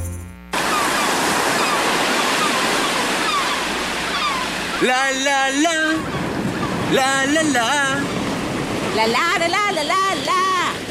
[4.81, 5.71] La la la.
[6.91, 8.01] La la la.
[8.95, 10.41] La la la la la la la.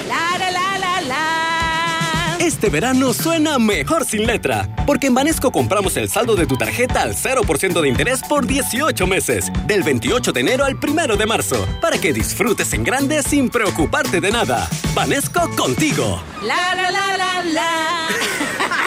[0.07, 2.37] La la la la la.
[2.39, 7.03] Este verano suena mejor sin letra, porque en Banesco compramos el saldo de tu tarjeta
[7.03, 11.67] al 0% de interés por 18 meses, del 28 de enero al 1 de marzo,
[11.81, 14.69] para que disfrutes en grande sin preocuparte de nada.
[14.95, 16.23] Banesco contigo.
[16.45, 18.09] La la la la la.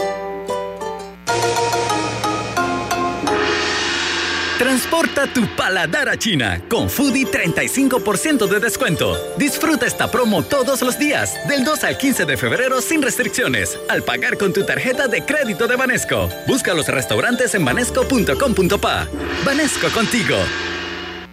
[5.27, 9.17] Tu paladar a China con Foodie 35% de descuento.
[9.37, 14.03] Disfruta esta promo todos los días, del 2 al 15 de febrero sin restricciones, al
[14.03, 16.27] pagar con tu tarjeta de crédito de Banesco.
[16.47, 19.07] Busca los restaurantes en banesco.com.pa.
[19.45, 20.37] Banesco contigo.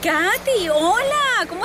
[0.03, 1.65] Katy, hola, ¿cómo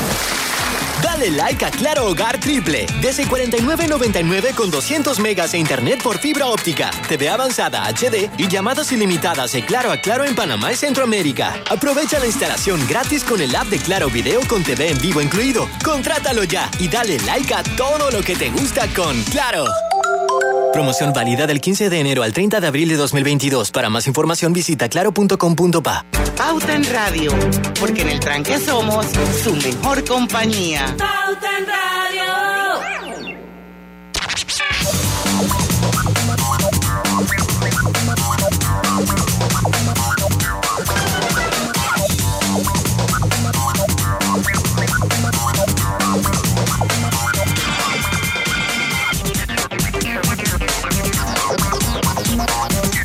[1.21, 2.87] Dale like a Claro Hogar Triple.
[2.99, 8.91] Desde 49.99 con 200 megas de internet por fibra óptica, TV avanzada HD y llamadas
[8.91, 11.61] ilimitadas de Claro a Claro en Panamá y Centroamérica.
[11.69, 15.69] Aprovecha la instalación gratis con el app de Claro Video con TV en vivo incluido.
[15.85, 19.65] Contrátalo ya y dale like a todo lo que te gusta con Claro.
[20.73, 23.71] Promoción válida del 15 de enero al 30 de abril de 2022.
[23.71, 26.05] Para más información visita claro.com.pa.
[26.37, 27.31] Pauta en Radio,
[27.79, 29.05] porque en el tranque somos
[29.43, 30.85] su mejor compañía.
[30.97, 32.00] Pauta en Radio.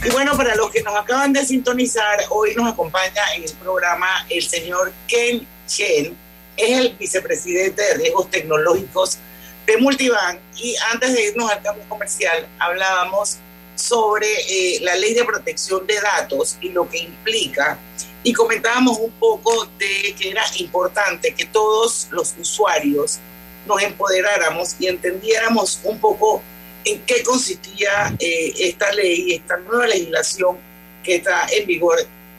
[0.07, 4.07] Y bueno, para los que nos acaban de sintonizar, hoy nos acompaña en el programa
[4.31, 6.17] el señor Ken Chen,
[6.57, 9.19] es el vicepresidente de riesgos tecnológicos
[9.67, 10.39] de Multibank.
[10.59, 13.39] Y antes de irnos al cambio comercial, hablábamos
[13.75, 17.77] sobre eh, la ley de protección de datos y lo que implica.
[18.23, 23.19] Y comentábamos un poco de que era importante que todos los usuarios
[23.67, 26.45] nos empoderáramos y entendiéramos un poco
[26.87, 30.57] en qué consistía eh, esta ley, esta nueva legislación
[31.03, 31.99] que está en vigor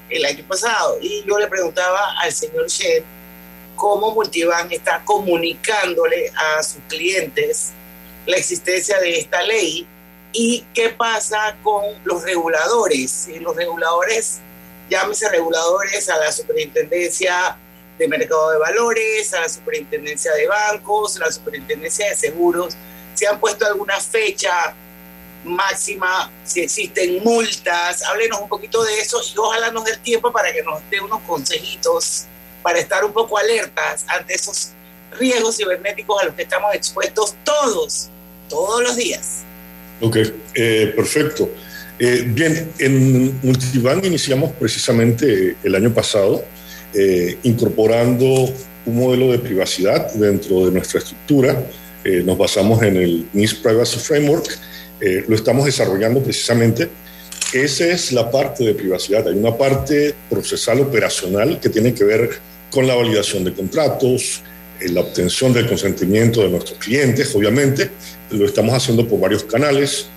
[0.10, 0.98] el año pasado.
[1.02, 3.04] Y yo le preguntaba al señor Shed
[3.76, 7.74] cómo Multibank está comunicándole a sus clientes
[8.26, 9.86] la existencia de esta ley
[10.32, 13.28] y qué pasa con los reguladores.
[13.42, 14.40] Los reguladores,
[14.90, 17.58] llámese reguladores a la superintendencia
[17.98, 22.78] de mercado de valores, a la superintendencia de bancos, a la superintendencia de seguros,
[23.18, 24.76] si han puesto alguna fecha
[25.44, 30.54] máxima, si existen multas, háblenos un poquito de eso y ojalá nos dé tiempo para
[30.54, 32.26] que nos dé unos consejitos
[32.62, 34.70] para estar un poco alertas ante esos
[35.18, 38.10] riesgos cibernéticos a los que estamos expuestos todos,
[38.50, 39.44] todos los días.
[40.02, 40.18] Ok,
[40.54, 41.50] eh, perfecto.
[41.98, 46.44] Eh, bien, en Multibank iniciamos precisamente el año pasado
[46.94, 48.26] eh, incorporando
[48.86, 51.64] un modelo de privacidad dentro de nuestra estructura.
[52.08, 54.58] Eh, nos basamos en el NIST Privacy Framework.
[55.02, 56.88] Eh, lo estamos desarrollando precisamente.
[57.52, 59.28] Esa es la parte de privacidad.
[59.28, 62.30] Hay una parte procesal operacional que tiene que ver
[62.72, 64.42] con la validación de contratos,
[64.80, 67.90] eh, la obtención del consentimiento de nuestros clientes, obviamente.
[68.32, 70.08] Lo estamos haciendo por varios canales,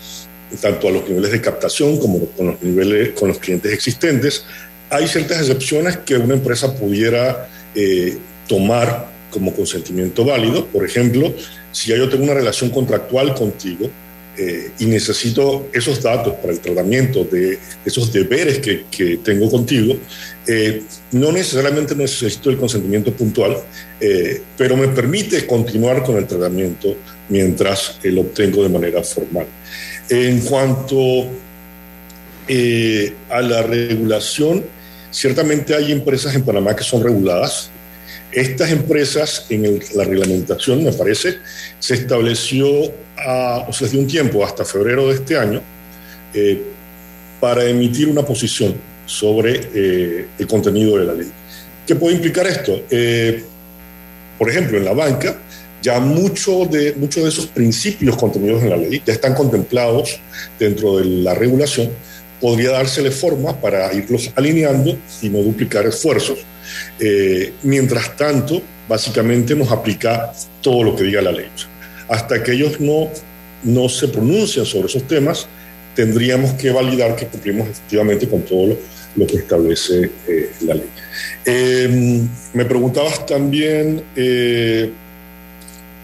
[0.61, 4.45] tanto a los niveles de captación como con los, niveles, con los clientes existentes.
[4.91, 10.67] Hay ciertas excepciones que una empresa pudiera eh, tomar como consentimiento válido.
[10.67, 11.33] Por ejemplo,
[11.73, 13.91] si ya yo tengo una relación contractual contigo
[14.37, 19.97] eh, y necesito esos datos para el tratamiento de esos deberes que, tengo contigo,
[20.47, 23.59] eh, no necesariamente necesito el consentimiento puntual,
[24.01, 26.97] eh, pero me permite continuar con el tratamiento
[27.29, 29.47] mientras lo obtengo de manera formal.
[30.09, 31.27] En cuanto
[33.29, 34.65] a la regulación,
[35.11, 37.71] ciertamente hay empresas en Panamá que son reguladas.
[38.33, 41.39] Estas empresas, en la reglamentación, me parece,
[41.79, 45.61] se estableció a, o sea, desde un tiempo, hasta febrero de este año,
[46.33, 46.63] eh,
[47.41, 48.75] para emitir una posición
[49.07, 51.31] sobre eh, el contenido de la ley.
[51.87, 52.85] ¿Qué puede implicar esto?
[52.91, 53.43] Eh,
[54.39, 55.37] por ejemplo, en la banca,
[55.83, 60.21] ya muchos de, muchos de esos principios contenidos en la ley ya están contemplados
[60.59, 61.91] dentro de la regulación.
[62.41, 66.39] Podría dársele forma para irlos alineando y no duplicar esfuerzos.
[66.99, 71.49] Eh, mientras tanto, básicamente nos aplica todo lo que diga la ley.
[72.09, 73.09] Hasta que ellos no,
[73.63, 75.47] no se pronuncian sobre esos temas,
[75.95, 78.77] tendríamos que validar que cumplimos efectivamente con todo
[79.17, 80.89] lo, que establece eh, la ley.
[81.45, 82.21] Eh,
[82.55, 84.91] me preguntabas también eh,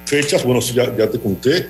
[0.05, 1.67] fechas, bueno, ya, ya te conté.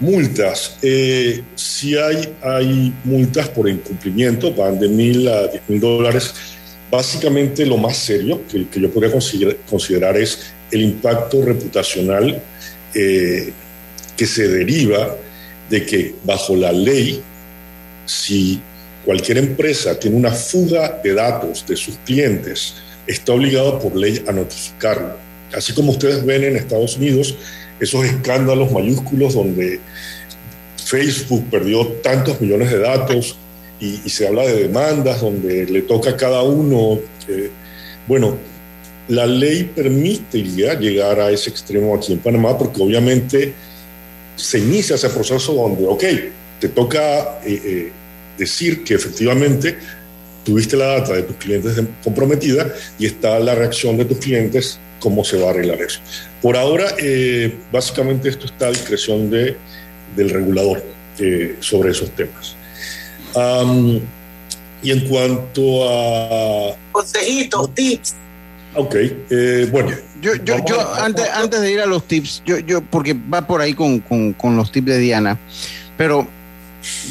[0.00, 6.32] Multas, eh, si hay, hay multas por incumplimiento, van de mil a diez mil dólares.
[6.90, 12.42] Básicamente lo más serio que, que yo podría considerar, considerar es el impacto reputacional
[12.94, 13.52] eh,
[14.16, 15.16] que se deriva
[15.68, 17.22] de que bajo la ley,
[18.06, 18.60] si
[19.04, 22.74] cualquier empresa tiene una fuga de datos de sus clientes,
[23.06, 25.16] está obligado por ley a notificarlo.
[25.52, 27.36] Así como ustedes ven en Estados Unidos
[27.80, 29.80] esos escándalos mayúsculos donde
[30.84, 33.36] Facebook perdió tantos millones de datos
[33.80, 36.98] y, se habla de demandas donde le toca a cada uno.
[37.28, 37.50] eh,
[38.06, 38.36] bueno,
[39.08, 43.52] la ley permitiría llegar a ese extremo aquí en Panamá porque obviamente
[44.36, 46.04] se inicia ese proceso donde, ok,
[46.60, 47.92] te toca eh, eh,
[48.38, 49.78] decir que efectivamente
[50.44, 52.66] tuviste la data de tus clientes comprometida
[52.98, 56.00] y está la reacción de tus clientes, cómo se va a arreglar eso.
[56.42, 59.56] Por ahora, eh, básicamente esto está a discreción de,
[60.16, 60.82] del regulador
[61.18, 62.56] eh, sobre esos temas.
[64.82, 66.74] Y en cuanto a...
[66.92, 68.14] Consejitos, tips.
[68.74, 68.94] Ok,
[69.30, 69.90] eh, bueno.
[70.22, 73.46] Yo, yo, yo a- antes, antes de ir a los tips, yo, yo, porque va
[73.46, 75.38] por ahí con, con- con los tips de Diana,
[75.96, 76.26] pero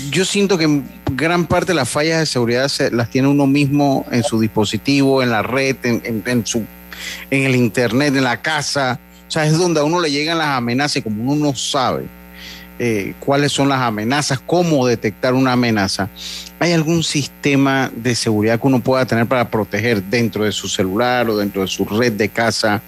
[0.10, 0.82] yo siento que
[1.20, 5.22] gran parte de las fallas de seguridad se, las tiene uno mismo en su dispositivo,
[5.22, 6.64] en la red, en, en- en su,
[7.30, 9.00] en el internet, en la casa.
[9.28, 12.06] O sea, es donde a uno le llegan las amenazas y como uno no sabe
[12.82, 16.10] eh, cuáles son las amenazas, cómo detectar una amenaza.
[16.60, 21.30] ¿Hay algún sistema de seguridad que uno pueda tener para proteger dentro de su celular
[21.30, 22.82] o dentro de su red de casa,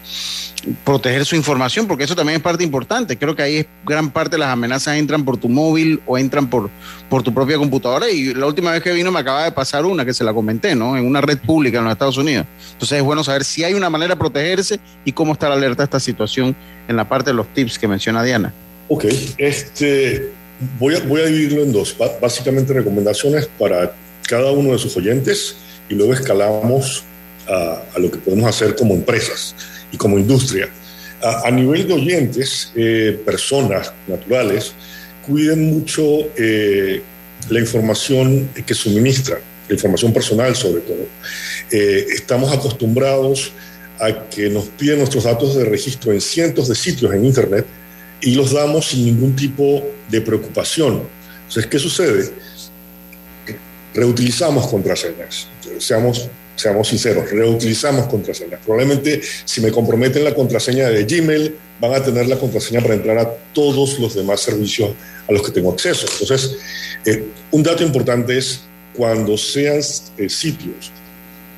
[0.86, 1.88] proteger su información?
[1.88, 3.18] Porque eso también es parte importante.
[3.18, 6.50] Creo que ahí es gran parte de las amenazas entran por tu móvil o entran
[6.50, 6.70] por,
[7.10, 8.10] por tu propia computadora.
[8.10, 10.74] Y la última vez que vino me acaba de pasar una que se la comenté,
[10.74, 10.96] ¿no?
[10.96, 12.46] En una red pública en los Estados Unidos.
[12.72, 15.86] Entonces es bueno saber si hay una manera de protegerse y cómo estar alerta a
[15.86, 16.56] esta situación
[16.88, 18.54] en la parte de los tips que menciona Diana.
[18.94, 19.06] Ok,
[19.38, 20.32] este,
[20.78, 21.96] voy, a, voy a dividirlo en dos.
[22.20, 23.96] Básicamente recomendaciones para
[24.28, 25.56] cada uno de sus oyentes
[25.88, 27.06] y luego escalamos
[27.48, 29.56] a, a lo que podemos hacer como empresas
[29.94, 30.68] y como industria.
[31.22, 34.74] A, a nivel de oyentes, eh, personas naturales,
[35.26, 36.04] cuiden mucho
[36.36, 37.02] eh,
[37.50, 39.39] la información que suministran,
[39.70, 41.08] la información personal sobre todo.
[41.72, 43.54] Eh, estamos acostumbrados
[44.02, 47.66] a que nos piden nuestros datos de registro en cientos de sitios en Internet
[48.22, 51.03] y los damos sin ningún tipo de preocupación.
[51.47, 52.32] Entonces, ¿qué sucede?
[53.93, 55.47] Reutilizamos contraseñas,
[55.80, 58.61] seamos, seamos sinceros, reutilizamos contraseñas.
[58.65, 63.17] Probablemente si me comprometen la contraseña de Gmail, van a tener la contraseña para entrar
[63.17, 64.91] a todos los demás servicios
[65.28, 66.05] a los que tengo acceso.
[66.11, 66.57] Entonces,
[67.05, 68.61] eh, un dato importante es
[68.95, 69.82] cuando sean
[70.17, 70.91] eh, sitios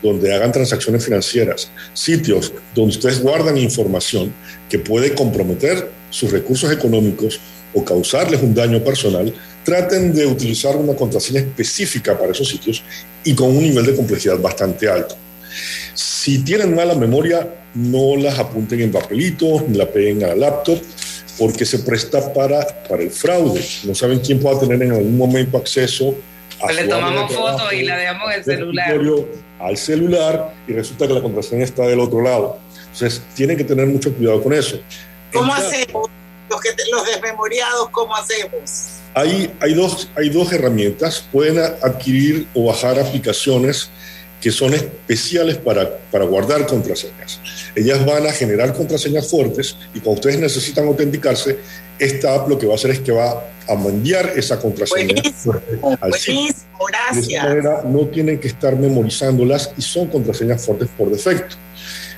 [0.04, 4.34] donde hagan transacciones financieras, sitios donde ustedes guardan información
[4.70, 7.40] que puede comprometer sus recursos económicos
[7.74, 9.34] o causarles un daño personal,
[9.64, 12.84] traten de utilizar una contraseña específica para esos sitios
[13.24, 15.16] y con un nivel de complejidad bastante alto.
[15.94, 20.80] Si tienen mala memoria, no las apunten en papelitos, ni la peguen a la laptop,
[21.38, 23.64] porque se presta para, para el fraude.
[23.86, 26.16] No saben quién pueda tener en algún momento acceso
[26.60, 29.00] a Pues le su de tomamos fotos y la dejamos en el celular.
[29.64, 32.60] Al celular y resulta que la contraseña está del otro lado.
[32.94, 34.80] Entonces, tienen que tener mucho cuidado con eso.
[35.32, 36.10] ¿Cómo hacemos?
[36.50, 39.00] Los, que, los desmemoriados, ¿cómo hacemos?
[39.16, 41.26] Hay, hay, dos, hay dos herramientas.
[41.32, 43.90] Pueden adquirir o bajar aplicaciones
[44.44, 47.40] que son especiales para, para guardar contraseñas.
[47.74, 51.60] Ellas van a generar contraseñas fuertes y cuando ustedes necesitan autenticarse,
[51.98, 55.32] esta app lo que va a hacer es que va a enviar esa contraseña sitio.
[55.54, 57.44] Buenísimo, De gracias.
[57.46, 61.56] manera no tienen que estar memorizándolas y son contraseñas fuertes por defecto.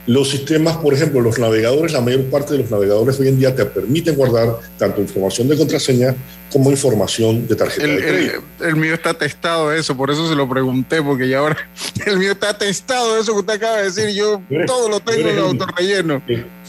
[0.08, 3.56] Los sistemas, por ejemplo, los navegadores, la mayor parte de los navegadores hoy en día
[3.56, 6.14] te permiten guardar tanto información de contraseña
[6.52, 8.44] como información de tarjeta El, de crédito.
[8.62, 11.58] el- el mío está testado de eso, por eso se lo pregunté, porque ya ahora
[12.06, 14.10] el mío está testado de eso que usted acaba de decir.
[14.10, 16.22] Yo todo lo tengo en el autorrelleno.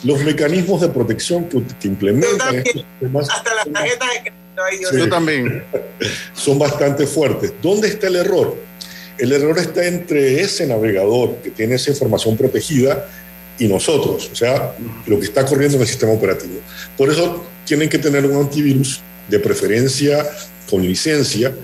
[0.02, 4.90] Los mecanismos de protección que, que implementan estos sistemas Hasta las tarjetas de crédito.
[4.90, 4.96] Sí.
[4.98, 5.62] Yo también.
[6.34, 7.52] son bastante fuertes.
[7.62, 8.56] ¿Dónde está el error?
[9.18, 13.06] El error está entre ese navegador que tiene esa información protegida
[13.58, 14.74] y nosotros, o sea,
[15.06, 16.60] lo que está corriendo en el sistema operativo.
[16.96, 20.26] Por eso tienen que tener un antivirus de preferencia
[20.68, 21.54] con licencia.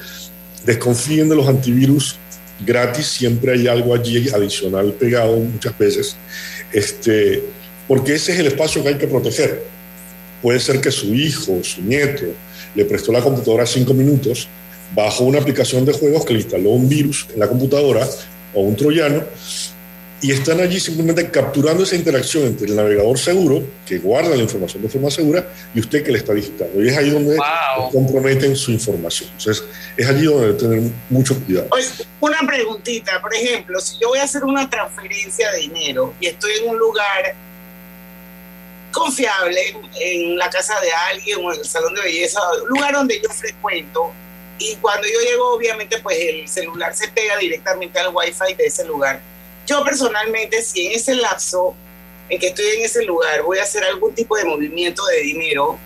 [0.64, 2.16] Desconfíen de los antivirus
[2.64, 6.16] gratis, siempre hay algo allí adicional pegado muchas veces,
[6.72, 7.42] este,
[7.88, 9.64] porque ese es el espacio que hay que proteger.
[10.40, 12.26] Puede ser que su hijo, su nieto,
[12.74, 14.48] le prestó la computadora cinco minutos,
[14.94, 18.08] bajó una aplicación de juegos que le instaló un virus en la computadora
[18.54, 19.24] o un troyano
[20.22, 24.80] y están allí simplemente capturando esa interacción entre el navegador seguro, que guarda la información
[24.80, 25.44] de forma segura,
[25.74, 26.80] y usted que le está digitando.
[26.80, 27.36] Y es ahí donde
[27.90, 29.28] comprometen su información.
[29.36, 29.64] Entonces,
[29.96, 31.66] es allí donde debe tener mucho cuidado.
[31.72, 31.88] Oye,
[32.20, 36.52] una preguntita, por ejemplo, si yo voy a hacer una transferencia de dinero y estoy
[36.62, 37.34] en un lugar
[38.92, 43.28] confiable, en la casa de alguien o en el salón de belleza, lugar donde yo
[43.28, 44.12] frecuento,
[44.56, 48.84] y cuando yo llego, obviamente, pues el celular se pega directamente al wifi de ese
[48.84, 49.31] lugar.
[49.66, 51.74] Yo personalmente, si en ese lapso
[52.28, 55.78] en que estoy en ese lugar voy a hacer algún tipo de movimiento de dinero,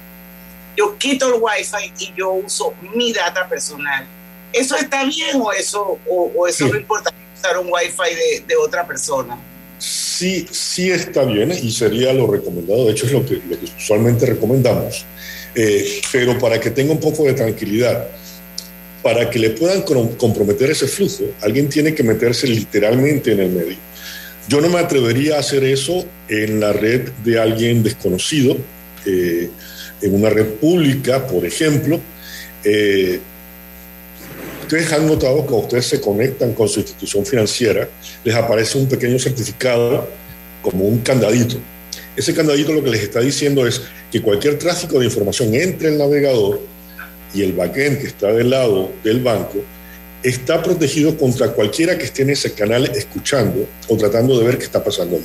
[0.77, 4.07] yo quito el wifi y yo uso mi data personal.
[4.53, 8.57] ¿Eso está bien o eso, o, o eso no importa usar un wifi de, de
[8.57, 9.39] otra persona?
[9.79, 12.87] Sí, sí está bien y sería lo recomendado.
[12.87, 15.05] De hecho, es lo que, lo que usualmente recomendamos.
[15.55, 18.09] Eh, pero para que tenga un poco de tranquilidad,
[19.03, 23.51] para que le puedan com- comprometer ese flujo, alguien tiene que meterse literalmente en el
[23.51, 23.77] medio.
[24.49, 28.57] Yo no me atrevería a hacer eso en la red de alguien desconocido,
[29.05, 29.49] eh,
[30.03, 32.01] en una red pública, por ejemplo.
[32.65, 33.21] Eh,
[34.63, 37.89] ustedes han notado que cuando ustedes se conectan con su institución financiera,
[38.25, 40.09] les aparece un pequeño certificado
[40.63, 41.57] como un candadito.
[42.17, 45.99] Ese candadito lo que les está diciendo es que cualquier tráfico de información entre el
[45.99, 46.61] navegador
[47.37, 49.63] y el backend que está del lado del banco
[50.23, 54.65] está protegido contra cualquiera que esté en ese canal escuchando o tratando de ver qué
[54.65, 55.25] está pasando allí.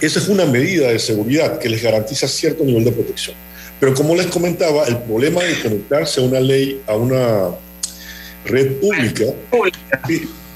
[0.00, 3.34] Esa es una medida de seguridad que les garantiza cierto nivel de protección.
[3.80, 7.48] Pero como les comentaba, el problema de conectarse a una ley, a una
[8.44, 9.24] red pública,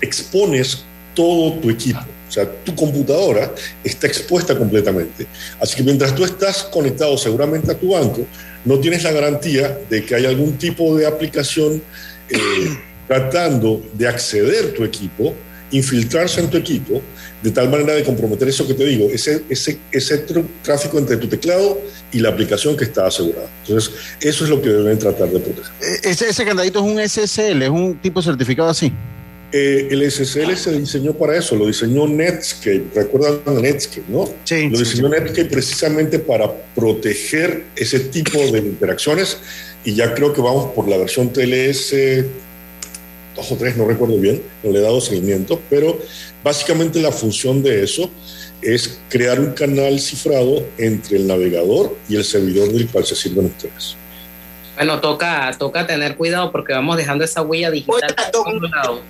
[0.00, 0.84] expones
[1.14, 2.00] todo tu equipo.
[2.28, 3.52] O sea, tu computadora
[3.82, 5.26] está expuesta completamente.
[5.60, 8.24] Así que mientras tú estás conectado seguramente a tu banco,
[8.64, 11.82] no tienes la garantía de que hay algún tipo de aplicación
[12.28, 12.38] eh,
[13.08, 15.34] tratando de acceder tu equipo,
[15.72, 17.00] infiltrarse en tu equipo,
[17.42, 21.16] de tal manera de comprometer eso que te digo, ese, ese, ese tr- tráfico entre
[21.16, 21.80] tu teclado
[22.12, 23.48] y la aplicación que está asegurada.
[23.66, 25.72] Entonces, eso es lo que deben tratar de proteger.
[25.80, 28.92] Eh, Ese, ese candadito es un SSL, es un tipo certificado así.
[29.52, 34.28] Eh, el SSL se diseñó para eso, lo diseñó Netscape, recuerdan a Netscape, ¿no?
[34.44, 34.68] Sí.
[34.68, 39.38] Lo diseñó Netscape precisamente para proteger ese tipo de interacciones
[39.84, 41.94] y ya creo que vamos por la versión TLS
[43.34, 45.98] 2 o 3, no recuerdo bien, no le he dado seguimiento, pero
[46.44, 48.08] básicamente la función de eso
[48.62, 53.46] es crear un canal cifrado entre el navegador y el servidor del cual se sirven
[53.46, 53.96] ustedes.
[54.76, 59.02] Bueno, toca, toca tener cuidado porque vamos dejando esa huella digital por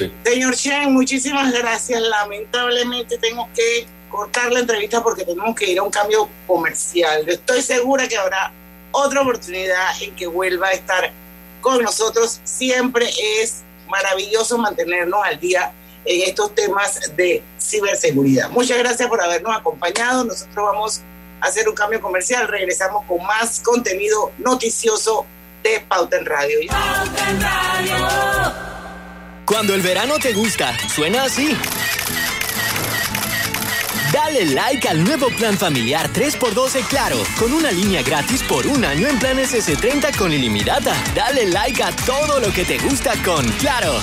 [0.00, 0.16] lados.
[0.24, 2.00] Señor Chen, muchísimas gracias.
[2.00, 7.24] Lamentablemente tengo que cortar la entrevista porque tenemos que ir a un cambio comercial.
[7.26, 8.52] Yo estoy segura que habrá
[8.90, 11.12] otra oportunidad en que vuelva a estar
[11.60, 12.40] con nosotros.
[12.44, 13.08] Siempre
[13.40, 15.72] es maravilloso mantenernos al día
[16.04, 18.50] en estos temas de ciberseguridad.
[18.50, 20.24] Muchas gracias por habernos acompañado.
[20.24, 21.00] Nosotros vamos
[21.40, 22.48] a hacer un cambio comercial.
[22.48, 25.26] Regresamos con más contenido noticioso
[25.62, 26.60] de Pauta en Radio.
[29.48, 31.56] Cuando el verano te gusta, suena así.
[34.12, 39.08] Dale like al nuevo plan familiar 3x12 Claro, con una línea gratis por un año
[39.08, 40.92] en planes S30 con ilimitada.
[41.14, 43.94] Dale like a todo lo que te gusta con Claro.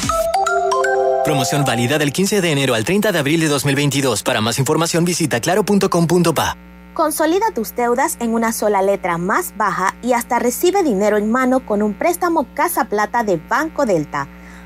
[1.24, 4.24] Promoción válida del 15 de enero al 30 de abril de 2022.
[4.24, 6.58] Para más información visita claro.com.pa.
[6.96, 11.60] Consolida tus deudas en una sola letra más baja y hasta recibe dinero en mano
[11.60, 14.28] con un préstamo Casa Plata de Banco Delta.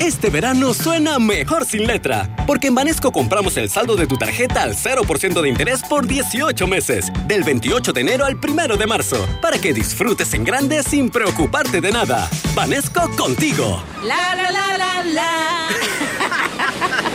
[0.00, 4.62] Este verano suena mejor sin letra, porque en Banesco compramos el saldo de tu tarjeta
[4.62, 9.26] al 0% de interés por 18 meses, del 28 de enero al 1 de marzo,
[9.40, 12.28] para que disfrutes en grande sin preocuparte de nada.
[12.54, 13.82] Banesco contigo.
[14.04, 15.68] La la la la la.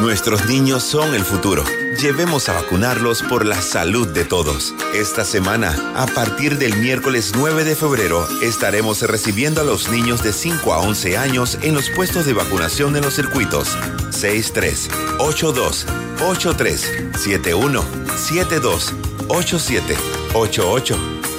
[0.00, 1.62] Nuestros niños son el futuro.
[2.00, 4.74] Llevemos a vacunarlos por la salud de todos.
[4.92, 10.32] Esta semana, a partir del miércoles 9 de febrero, estaremos recibiendo a los niños de
[10.32, 13.78] 5 a 11 años en los puestos de vacunación en los circuitos
[14.10, 15.86] 63, 82,
[16.20, 17.84] 83, 71,
[18.16, 18.92] 72
[19.28, 20.98] 8788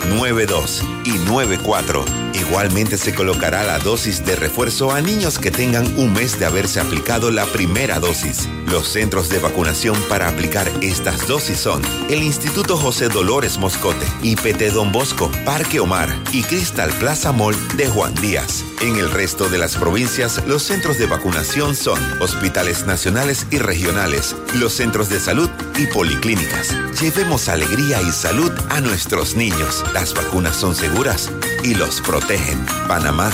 [0.09, 2.05] 92 y 94.
[2.33, 6.79] Igualmente se colocará la dosis de refuerzo a niños que tengan un mes de haberse
[6.79, 8.49] aplicado la primera dosis.
[8.67, 14.73] Los centros de vacunación para aplicar estas dosis son el Instituto José Dolores Moscote, IPT
[14.73, 18.65] Don Bosco, Parque Omar y Cristal Plaza Mall de Juan Díaz.
[18.81, 24.35] En el resto de las provincias, los centros de vacunación son hospitales nacionales y regionales,
[24.55, 26.75] los centros de salud y policlínicas.
[27.01, 29.83] Llevemos alegría y salud a nuestros niños.
[29.93, 31.29] Las vacunas son seguras
[31.61, 32.65] y los protegen.
[32.87, 33.31] Panamá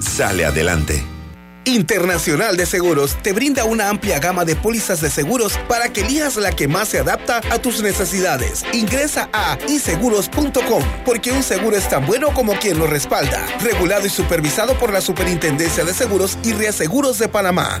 [0.00, 1.04] sale adelante.
[1.64, 6.36] Internacional de Seguros te brinda una amplia gama de pólizas de seguros para que elijas
[6.36, 8.64] la que más se adapta a tus necesidades.
[8.72, 13.46] Ingresa a iseguros.com porque un seguro es tan bueno como quien lo respalda.
[13.60, 17.80] Regulado y supervisado por la Superintendencia de Seguros y Reaseguros de Panamá.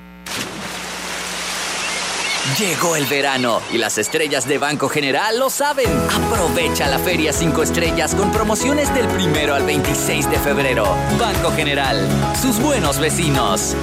[2.59, 5.87] Llegó el verano y las estrellas de Banco General lo saben.
[6.09, 10.85] Aprovecha la Feria 5 Estrellas con promociones del primero al 26 de febrero.
[11.17, 11.97] Banco General,
[12.41, 13.75] sus buenos vecinos.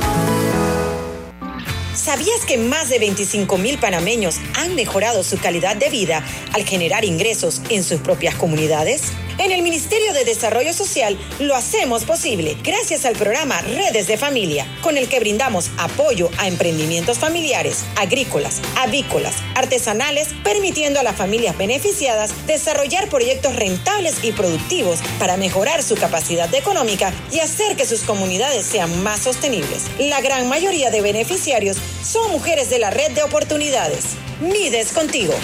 [1.99, 7.05] ¿Sabías que más de 25 mil panameños han mejorado su calidad de vida al generar
[7.05, 9.13] ingresos en sus propias comunidades?
[9.39, 14.67] En el Ministerio de Desarrollo Social lo hacemos posible gracias al programa Redes de Familia,
[14.81, 21.57] con el que brindamos apoyo a emprendimientos familiares, agrícolas, avícolas, artesanales, permitiendo a las familias
[21.57, 28.03] beneficiadas desarrollar proyectos rentables y productivos para mejorar su capacidad económica y hacer que sus
[28.03, 29.85] comunidades sean más sostenibles.
[30.01, 34.17] La gran mayoría de beneficiarios son mujeres de la red de oportunidades.
[34.41, 35.35] Mides contigo.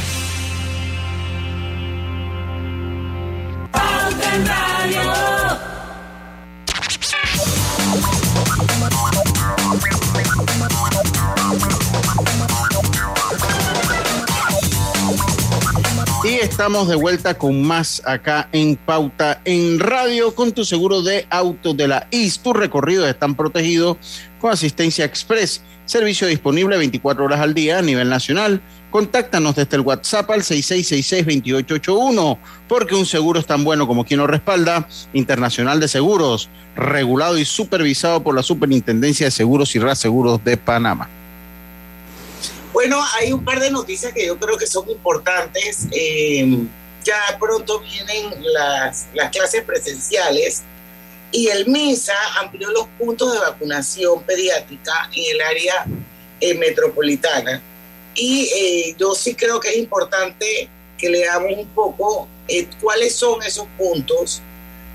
[16.44, 21.72] Estamos de vuelta con más acá en Pauta en Radio con tu seguro de auto
[21.72, 22.40] de la IS.
[22.40, 23.96] Tus recorridos están protegidos
[24.42, 25.62] con asistencia express.
[25.86, 28.60] Servicio disponible 24 horas al día a nivel nacional.
[28.90, 32.38] Contáctanos desde el WhatsApp al 6666-2881,
[32.68, 34.86] porque un seguro es tan bueno como quien lo respalda.
[35.14, 41.08] Internacional de Seguros, regulado y supervisado por la Superintendencia de Seguros y Reaseguros de Panamá.
[42.74, 45.86] Bueno, hay un par de noticias que yo creo que son importantes.
[45.92, 46.66] Eh,
[47.04, 50.64] ya pronto vienen las, las clases presenciales
[51.30, 55.84] y el MISA amplió los puntos de vacunación pediátrica en el área
[56.40, 57.62] eh, metropolitana.
[58.16, 60.68] Y eh, yo sí creo que es importante
[60.98, 62.26] que leamos un poco
[62.80, 64.42] cuáles son esos puntos,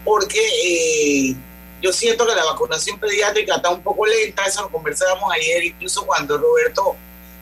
[0.03, 1.33] porque
[1.81, 6.05] yo siento que la vacunación pediátrica está un poco lenta, eso lo conversábamos ayer, incluso
[6.05, 6.97] cuando Roberto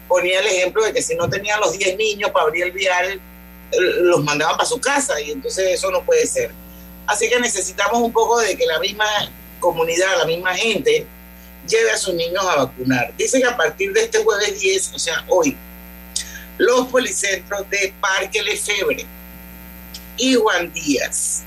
[0.08, 3.20] ponía el ejemplo de que si no tenían los 10 niños para abrir el vial,
[4.02, 6.52] los mandaban para su casa y entonces eso no puede ser.
[7.06, 9.06] Así que necesitamos un poco de que la misma
[9.60, 11.06] comunidad, la misma gente,
[11.68, 13.14] lleve a sus niños a vacunar.
[13.18, 15.58] Dice que a partir de este jueves 10, o sea, hoy,
[16.58, 19.06] los policentros de Parque Lefebre
[20.18, 21.44] y Juan Díaz,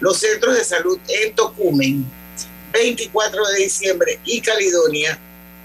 [0.00, 2.10] los centros de salud en Tocumen,
[2.72, 5.18] 24 de diciembre y Caledonia,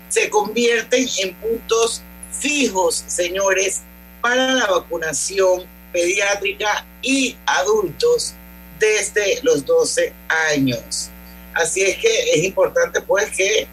[0.10, 2.02] se convierten en puntos
[2.40, 3.82] fijos, señores,
[4.22, 8.34] para la vacunación pediátrica y adultos
[8.80, 10.14] desde los 12
[10.52, 11.10] años.
[11.54, 13.68] Así es que es importante pues que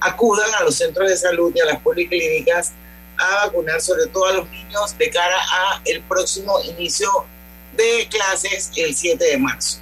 [0.00, 2.72] acudan a los centros de salud y a las policlínicas
[3.16, 7.08] a vacunar sobre todo a los niños de cara a el próximo inicio
[7.76, 9.78] de clases el 7 de marzo.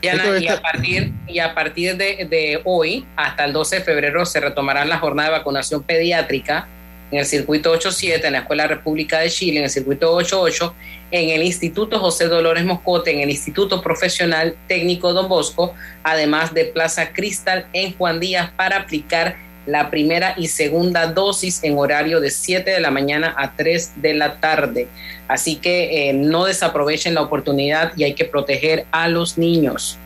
[0.00, 4.40] y a partir, y a partir de, de, hoy hasta el 12 de febrero se
[4.40, 6.68] retomarán la jornada de vacunación pediátrica
[7.10, 10.74] en el circuito 87, en la Escuela República de Chile, en el circuito 88,
[11.10, 16.64] en el Instituto José Dolores Moscote, en el Instituto Profesional Técnico Don Bosco, además de
[16.64, 19.36] Plaza Cristal en Juan Díaz para aplicar
[19.66, 24.14] la primera y segunda dosis en horario de 7 de la mañana a 3 de
[24.14, 24.88] la tarde.
[25.28, 29.98] Así que eh, no desaprovechen la oportunidad y hay que proteger a los niños.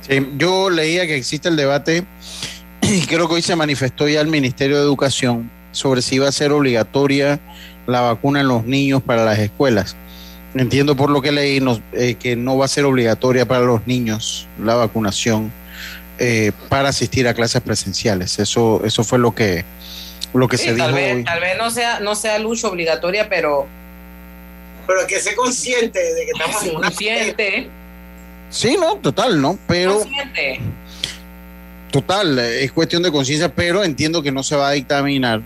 [0.00, 2.04] Sí, yo leía que existe el debate
[2.82, 6.32] y creo que hoy se manifestó ya el Ministerio de Educación sobre si va a
[6.32, 7.38] ser obligatoria
[7.86, 9.94] la vacuna en los niños para las escuelas.
[10.54, 11.60] Entiendo por lo que leí
[11.92, 15.52] eh, que no va a ser obligatoria para los niños la vacunación.
[16.18, 18.38] eh, para asistir a clases presenciales.
[18.38, 19.64] Eso, eso fue lo que,
[20.32, 21.24] lo que Sí, se tal, dijo vez, hoy.
[21.24, 23.66] tal vez no sea, no sea lucha obligatoria, pero
[24.86, 27.68] Pero que sea consciente de que estamos en una consciente,
[28.48, 29.58] Sí, no, total, ¿no?
[29.66, 30.60] Pero consciente.
[31.90, 35.40] total, es cuestión de conciencia, pero entiendo que no se va a dictaminar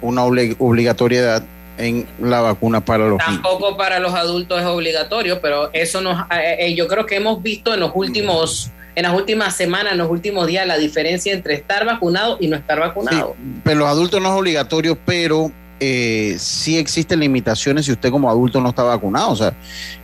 [0.00, 1.42] una obli- obligatoriedad
[1.78, 3.24] en la vacuna para los niños.
[3.42, 7.42] Tampoco para los adultos es obligatorio, pero eso nos, eh, eh, yo creo que hemos
[7.42, 11.54] visto en los últimos, en las últimas semanas, en los últimos días, la diferencia entre
[11.54, 13.34] estar vacunado y no estar vacunado.
[13.64, 15.50] Pero los adultos no es obligatorio, pero
[15.80, 19.30] eh, sí existen limitaciones si usted como adulto no está vacunado.
[19.30, 19.54] O sea,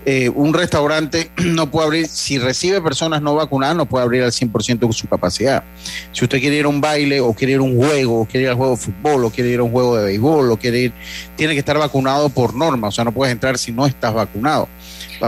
[0.06, 4.32] eh, un restaurante no puede abrir, si recibe personas no vacunadas, no puede abrir al
[4.32, 5.62] 100% de su capacidad.
[6.12, 8.44] Si usted quiere ir a un baile o quiere ir a un juego, o quiere
[8.44, 10.78] ir al juego de fútbol, o quiere ir a un juego de béisbol, o quiere
[10.80, 10.92] ir,
[11.36, 12.88] tiene que estar vacunado por norma.
[12.88, 14.68] O sea, no puedes entrar si no estás vacunado.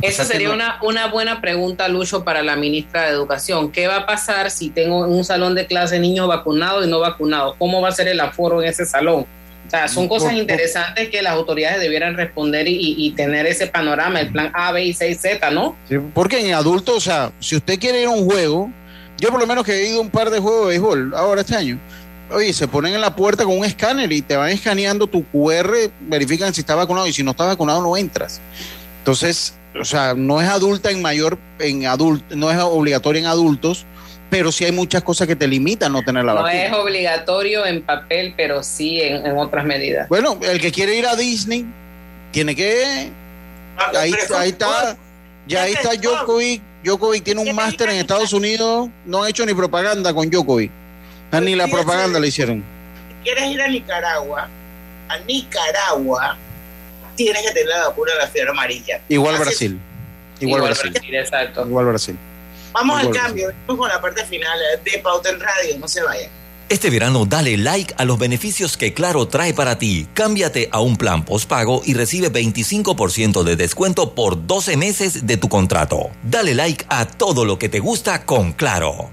[0.02, 3.70] Esa sería no- una, una buena pregunta, Lucho, para la ministra de Educación.
[3.72, 7.00] ¿Qué va a pasar si tengo en un salón de clase niños vacunados y no
[7.00, 7.54] vacunados?
[7.58, 9.24] ¿Cómo va a ser el aforo en ese salón?
[9.68, 14.32] O sea, son cosas interesantes que las autoridades debieran responder y, tener ese panorama, el
[14.32, 15.76] plan A, B y C Z, ¿no?
[15.86, 18.72] Sí, porque en adultos, o sea, si usted quiere ir a un juego,
[19.18, 21.42] yo por lo menos que he ido a un par de juegos de béisbol ahora
[21.42, 21.78] este año,
[22.30, 25.74] oye, se ponen en la puerta con un escáner y te van escaneando tu QR,
[26.00, 28.40] verifican si está vacunado y si no está vacunado no entras.
[29.00, 33.84] Entonces, o sea, no es adulta en mayor, en adulto, no es obligatoria en adultos,
[34.30, 36.64] pero sí hay muchas cosas que te limitan no tener la No vacuna.
[36.64, 40.08] es obligatorio en papel, pero sí en, en otras medidas.
[40.08, 41.64] Bueno, el que quiere ir a Disney
[42.30, 43.10] tiene que.
[43.94, 44.96] Ahí, ahí está.
[45.46, 46.60] Ya ahí está Djokovic.
[46.84, 48.88] Djokovic tiene un máster en Estados Unidos.
[49.06, 50.70] No han hecho ni propaganda con Djokovic.
[51.30, 52.62] Ah, Ni la propaganda le hicieron.
[53.08, 54.48] Si quieres ir a Nicaragua,
[55.08, 56.36] a Nicaragua,
[57.16, 59.00] tienes que tener la vacuna de la fiebre amarilla.
[59.08, 59.80] Igual Así- Brasil.
[60.40, 60.92] Igual, Brasil.
[61.14, 61.66] exacto.
[61.66, 62.16] Igual Brasil.
[62.72, 66.30] Vamos al cambio, vamos con la parte final de Pauta en Radio, no se vayan.
[66.68, 70.06] Este verano dale like a los beneficios que Claro trae para ti.
[70.12, 75.48] Cámbiate a un plan postpago y recibe 25% de descuento por 12 meses de tu
[75.48, 76.10] contrato.
[76.22, 79.12] Dale like a todo lo que te gusta con Claro.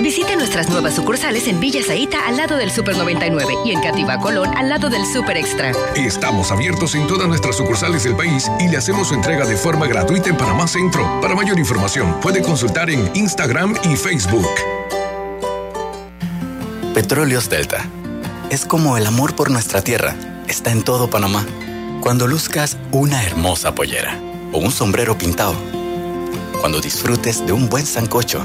[0.00, 4.18] Visite nuestras nuevas sucursales en Villa Zaita al lado del Super 99 y en Cativa
[4.20, 5.72] Colón al lado del Super Extra.
[5.96, 9.88] Estamos abiertos en todas nuestras sucursales del país y le hacemos su entrega de forma
[9.88, 11.20] gratuita en Panamá Centro.
[11.20, 14.46] Para mayor información, puede consultar en Instagram y Facebook.
[16.94, 17.84] Petróleos Delta.
[18.50, 20.14] Es como el amor por nuestra tierra.
[20.46, 21.44] Está en todo Panamá.
[22.02, 24.16] Cuando luzcas una hermosa pollera
[24.52, 25.56] o un sombrero pintado.
[26.60, 28.44] Cuando disfrutes de un buen sancocho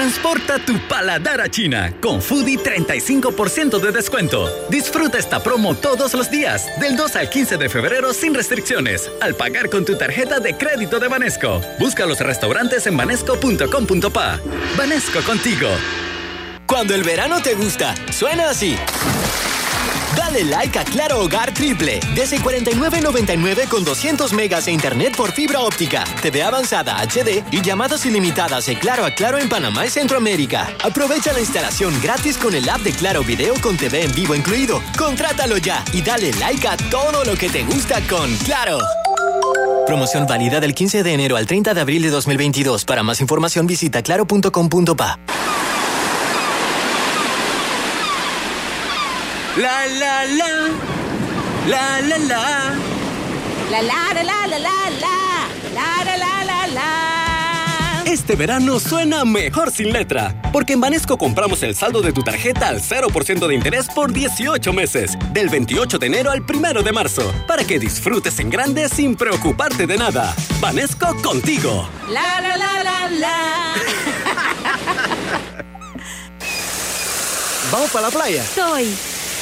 [0.00, 4.48] Transporta tu paladar a China con Foodie 35% de descuento.
[4.70, 9.34] Disfruta esta promo todos los días, del 2 al 15 de febrero sin restricciones, al
[9.34, 11.60] pagar con tu tarjeta de crédito de Banesco.
[11.78, 14.40] Busca los restaurantes en banesco.com.pa.
[14.78, 15.68] Banesco contigo.
[16.64, 18.78] Cuando el verano te gusta, suena así.
[20.30, 21.98] Dale like a Claro Hogar Triple.
[22.14, 28.06] Desde 49.99 con 200 megas de internet por fibra óptica, TV avanzada HD y llamadas
[28.06, 30.72] ilimitadas de Claro a Claro en Panamá y Centroamérica.
[30.84, 34.80] Aprovecha la instalación gratis con el app de Claro Video con TV en vivo incluido.
[34.96, 38.78] Contrátalo ya y dale like a todo lo que te gusta con Claro.
[39.84, 42.84] Promoción válida del 15 de enero al 30 de abril de 2022.
[42.84, 45.18] Para más información visita claro.com.pa.
[49.56, 50.46] La la la,
[51.66, 52.74] la la la,
[53.70, 55.16] La la la la la la la.
[55.74, 58.02] La la la la la.
[58.06, 62.68] Este verano suena mejor sin letra, porque en Banesco compramos el saldo de tu tarjeta
[62.68, 67.32] al 0% de interés por 18 meses, del 28 de enero al 1 de marzo,
[67.48, 70.34] para que disfrutes en grande sin preocuparte de nada.
[70.60, 71.88] Banesco contigo.
[72.08, 73.74] La la la la la.
[77.72, 78.44] ¿Vamos para la playa?
[78.44, 78.94] Soy.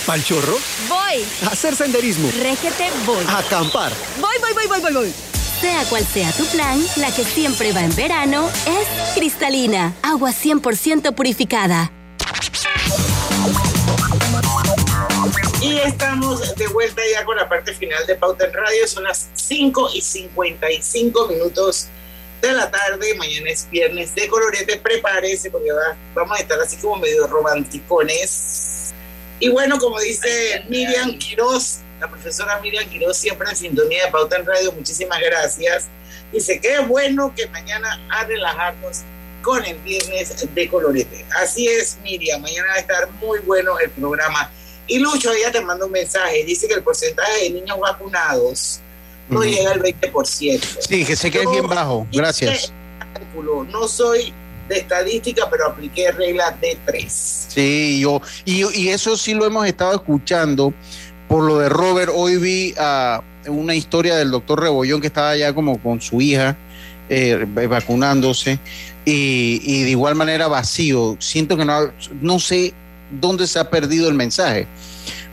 [0.09, 0.57] ¿Pal chorro?
[0.89, 1.23] Voy.
[1.45, 2.31] ¿A hacer senderismo?
[2.41, 3.23] Régete, voy.
[3.29, 3.93] ¿A acampar?
[4.19, 5.15] Voy, voy, voy, voy, voy, voy.
[5.61, 11.15] Sea cual sea tu plan, la que siempre va en verano es cristalina, agua 100%
[11.15, 11.93] purificada.
[15.61, 18.89] Y estamos de vuelta ya con la parte final de Pauta en Radio.
[18.89, 21.89] Son las 5 y 55 minutos
[22.41, 23.15] de la tarde.
[23.19, 24.79] Mañana es viernes de colorete.
[24.79, 28.68] Prepárese porque va- vamos a estar así como medio romanticones.
[29.41, 34.37] Y bueno, como dice Miriam Quiroz, la profesora Miriam Quiroz, siempre en sintonía de Pauta
[34.37, 34.73] en Radio.
[34.73, 35.87] Muchísimas gracias.
[36.33, 39.03] Dice, qué bueno que mañana a relajarnos
[39.43, 41.25] con el viernes de colorete.
[41.41, 42.43] Así es, Miriam.
[42.43, 44.51] Mañana va a estar muy bueno el programa.
[44.87, 46.45] Y Lucho, ya te mando un mensaje.
[46.45, 48.81] Dice que el porcentaje de niños vacunados
[49.29, 50.61] no llega al 20%.
[50.81, 52.07] Sí, que sé que es bien bajo.
[52.13, 52.73] Gracias.
[53.71, 54.35] No soy
[54.69, 57.47] de estadística, pero apliqué regla de tres.
[57.49, 60.73] Sí, yo, y, y eso sí lo hemos estado escuchando
[61.29, 62.13] por lo de Robert.
[62.15, 66.57] Hoy vi ah, una historia del doctor Rebollón que estaba ya como con su hija
[67.09, 68.59] eh, vacunándose
[69.05, 71.17] y, y de igual manera vacío.
[71.19, 72.75] Siento que no, no sé
[73.11, 74.67] dónde se ha perdido el mensaje,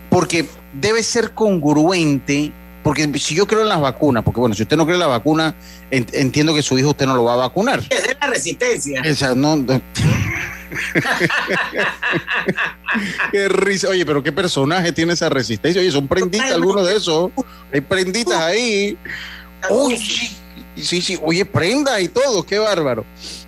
[0.10, 2.52] porque debe ser congruente.
[2.86, 5.08] Porque si yo creo en las vacunas, porque bueno, si usted no cree en la
[5.08, 5.56] vacuna,
[5.90, 7.80] en- entiendo que su hijo usted no lo va a vacunar.
[7.90, 9.02] Es de la resistencia.
[9.10, 9.82] O sea, no, no.
[13.32, 13.90] qué risa.
[13.90, 15.82] Oye, pero qué personaje tiene esa resistencia.
[15.82, 17.32] Oye, son prenditas algunos de esos.
[17.74, 18.96] Hay prenditas ahí.
[19.72, 20.38] Uy, sí,
[20.78, 21.18] sí, sí.
[21.24, 22.44] Oye, prenda y todo.
[22.46, 23.04] Qué bárbaro.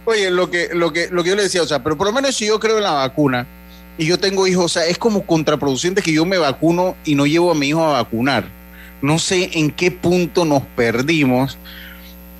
[0.06, 2.14] Oye, lo que, lo que, lo que yo le decía, o sea, pero por lo
[2.14, 3.46] menos si yo creo en la vacuna
[4.00, 7.26] y yo tengo hijos, o sea, es como contraproducente que yo me vacuno y no
[7.28, 8.57] llevo a mi hijo a vacunar.
[9.02, 11.58] No sé en qué punto nos perdimos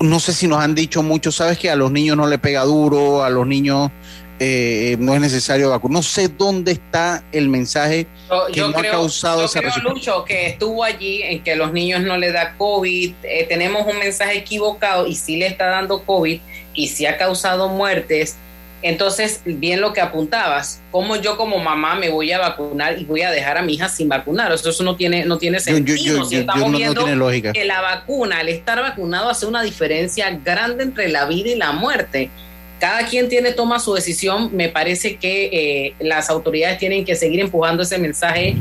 [0.00, 2.62] no sé si nos han dicho mucho, sabes que a los niños no le pega
[2.62, 3.90] duro, a los niños
[4.38, 5.94] eh, no es necesario vacunar.
[5.94, 9.60] No sé dónde está el mensaje Yo, que yo no creo, ha causado yo esa
[9.60, 9.72] creo.
[9.82, 13.14] Lucho, que estuvo allí en que los niños no le da COVID.
[13.24, 16.40] eh, tenemos un mensaje equivocado y sí le está dando COVID
[16.74, 18.36] y sí ha causado muertes.
[18.80, 23.22] Entonces, bien lo que apuntabas, ¿cómo yo como mamá me voy a vacunar y voy
[23.22, 24.52] a dejar a mi hija sin vacunar?
[24.52, 26.18] O sea, eso no tiene, no tiene Yo- yo- sentido.
[26.18, 27.52] yo- si estamos no- no viendo tiene lógica.
[27.52, 31.72] que la vacuna, al estar vacunado, hace una diferencia grande entre la vida y la
[31.72, 32.30] muerte.
[32.78, 34.50] Cada quien tiene, toma su decisión.
[34.54, 35.46] Me parece que
[35.86, 38.54] eh, las autoridades tienen que seguir empujando ese mensaje,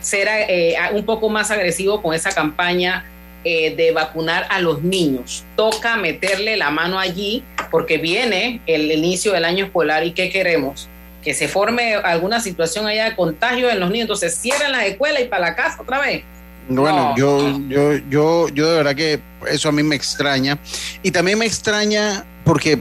[0.00, 3.04] ser eh, un poco más agresivo con esa campaña
[3.44, 5.44] eh, de vacunar a los niños.
[5.56, 10.88] Toca meterle la mano allí porque viene el inicio del año escolar y ¿qué queremos?
[11.22, 14.04] Que se forme alguna situación allá de contagio en los niños.
[14.04, 16.22] Entonces cierran la escuela y para la casa otra vez.
[16.68, 19.20] Bueno, No, yo, yo, yo, yo de verdad que
[19.50, 20.58] eso a mí me extraña.
[21.02, 22.80] Y también me extraña porque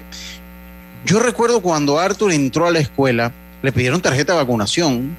[1.05, 3.31] yo recuerdo cuando Arthur entró a la escuela,
[3.61, 5.15] le pidieron tarjeta de vacunación.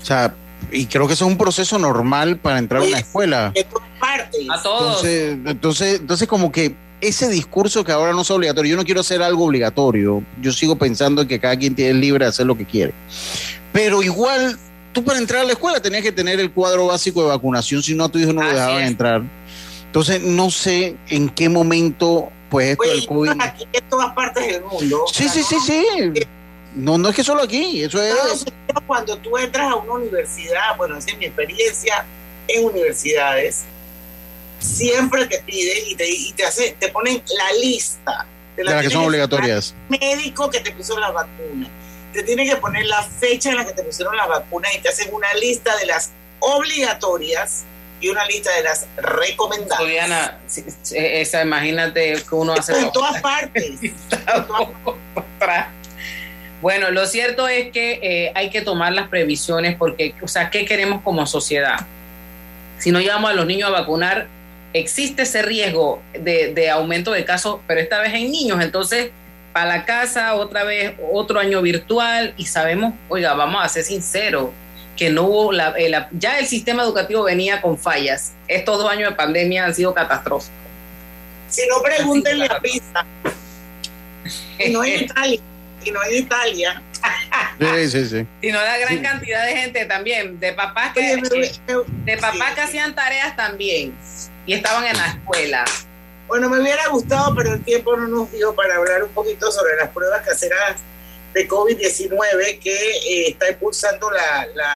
[0.00, 0.34] O sea,
[0.70, 3.52] y creo que eso es un proceso normal para entrar a una escuela.
[4.50, 5.04] A todos.
[5.04, 9.00] Entonces, entonces, entonces como que ese discurso que ahora no es obligatorio, yo no quiero
[9.00, 12.64] hacer algo obligatorio, yo sigo pensando que cada quien tiene libre de hacer lo que
[12.64, 12.92] quiere.
[13.72, 14.58] Pero igual,
[14.92, 17.94] tú para entrar a la escuela tenías que tener el cuadro básico de vacunación, si
[17.94, 18.90] no a tu hijo no lo Así dejaban es.
[18.90, 19.22] entrar.
[19.86, 23.30] Entonces, no sé en qué momento, pues esto Oye, del COVID...
[23.40, 25.04] aquí en todas partes del mundo.
[25.12, 25.84] Sí, sí, sí, sí.
[26.74, 28.10] No, no es que solo aquí, eso es...
[28.10, 32.04] Estados Unidos, cuando tú entras a una universidad, bueno, esa es mi experiencia
[32.48, 33.64] en universidades,
[34.58, 38.90] siempre te piden y te, y te, hace, te ponen la lista De las que
[38.90, 39.74] son obligatorias.
[39.88, 41.68] médico que te puso la vacuna.
[42.12, 44.88] Te tienen que poner la fecha en la que te pusieron las vacunas y te
[44.88, 47.64] hacen una lista de las obligatorias
[48.00, 49.78] y una lista de las recomendadas.
[49.78, 50.38] Juliana,
[50.92, 53.80] esa, imagínate que uno hace en todas partes.
[56.64, 60.64] Bueno, lo cierto es que eh, hay que tomar las previsiones porque, o sea, ¿qué
[60.64, 61.80] queremos como sociedad?
[62.78, 64.28] Si no llevamos a los niños a vacunar,
[64.72, 68.62] existe ese riesgo de, de aumento de casos, pero esta vez en niños.
[68.62, 69.10] Entonces,
[69.52, 74.48] para la casa, otra vez, otro año virtual y sabemos, oiga, vamos a ser sinceros,
[74.96, 78.32] que no hubo, la, eh, la- ya el sistema educativo venía con fallas.
[78.48, 80.50] Estos dos años de pandemia han sido catastróficos.
[81.50, 83.04] Si no, pregúntenle a Pisa.
[84.72, 85.40] No en Italia.
[85.84, 86.82] Y no en Italia.
[87.58, 88.26] Sí, sí, sí.
[88.40, 93.36] sino la gran cantidad de gente también, de papás que, de papás que hacían tareas
[93.36, 93.94] también
[94.46, 95.64] y estaban en la escuela.
[96.26, 99.76] Bueno, me hubiera gustado, pero el tiempo no nos dio para hablar un poquito sobre
[99.76, 100.80] las pruebas caseras
[101.34, 104.72] de COVID-19 que eh, está impulsando la, la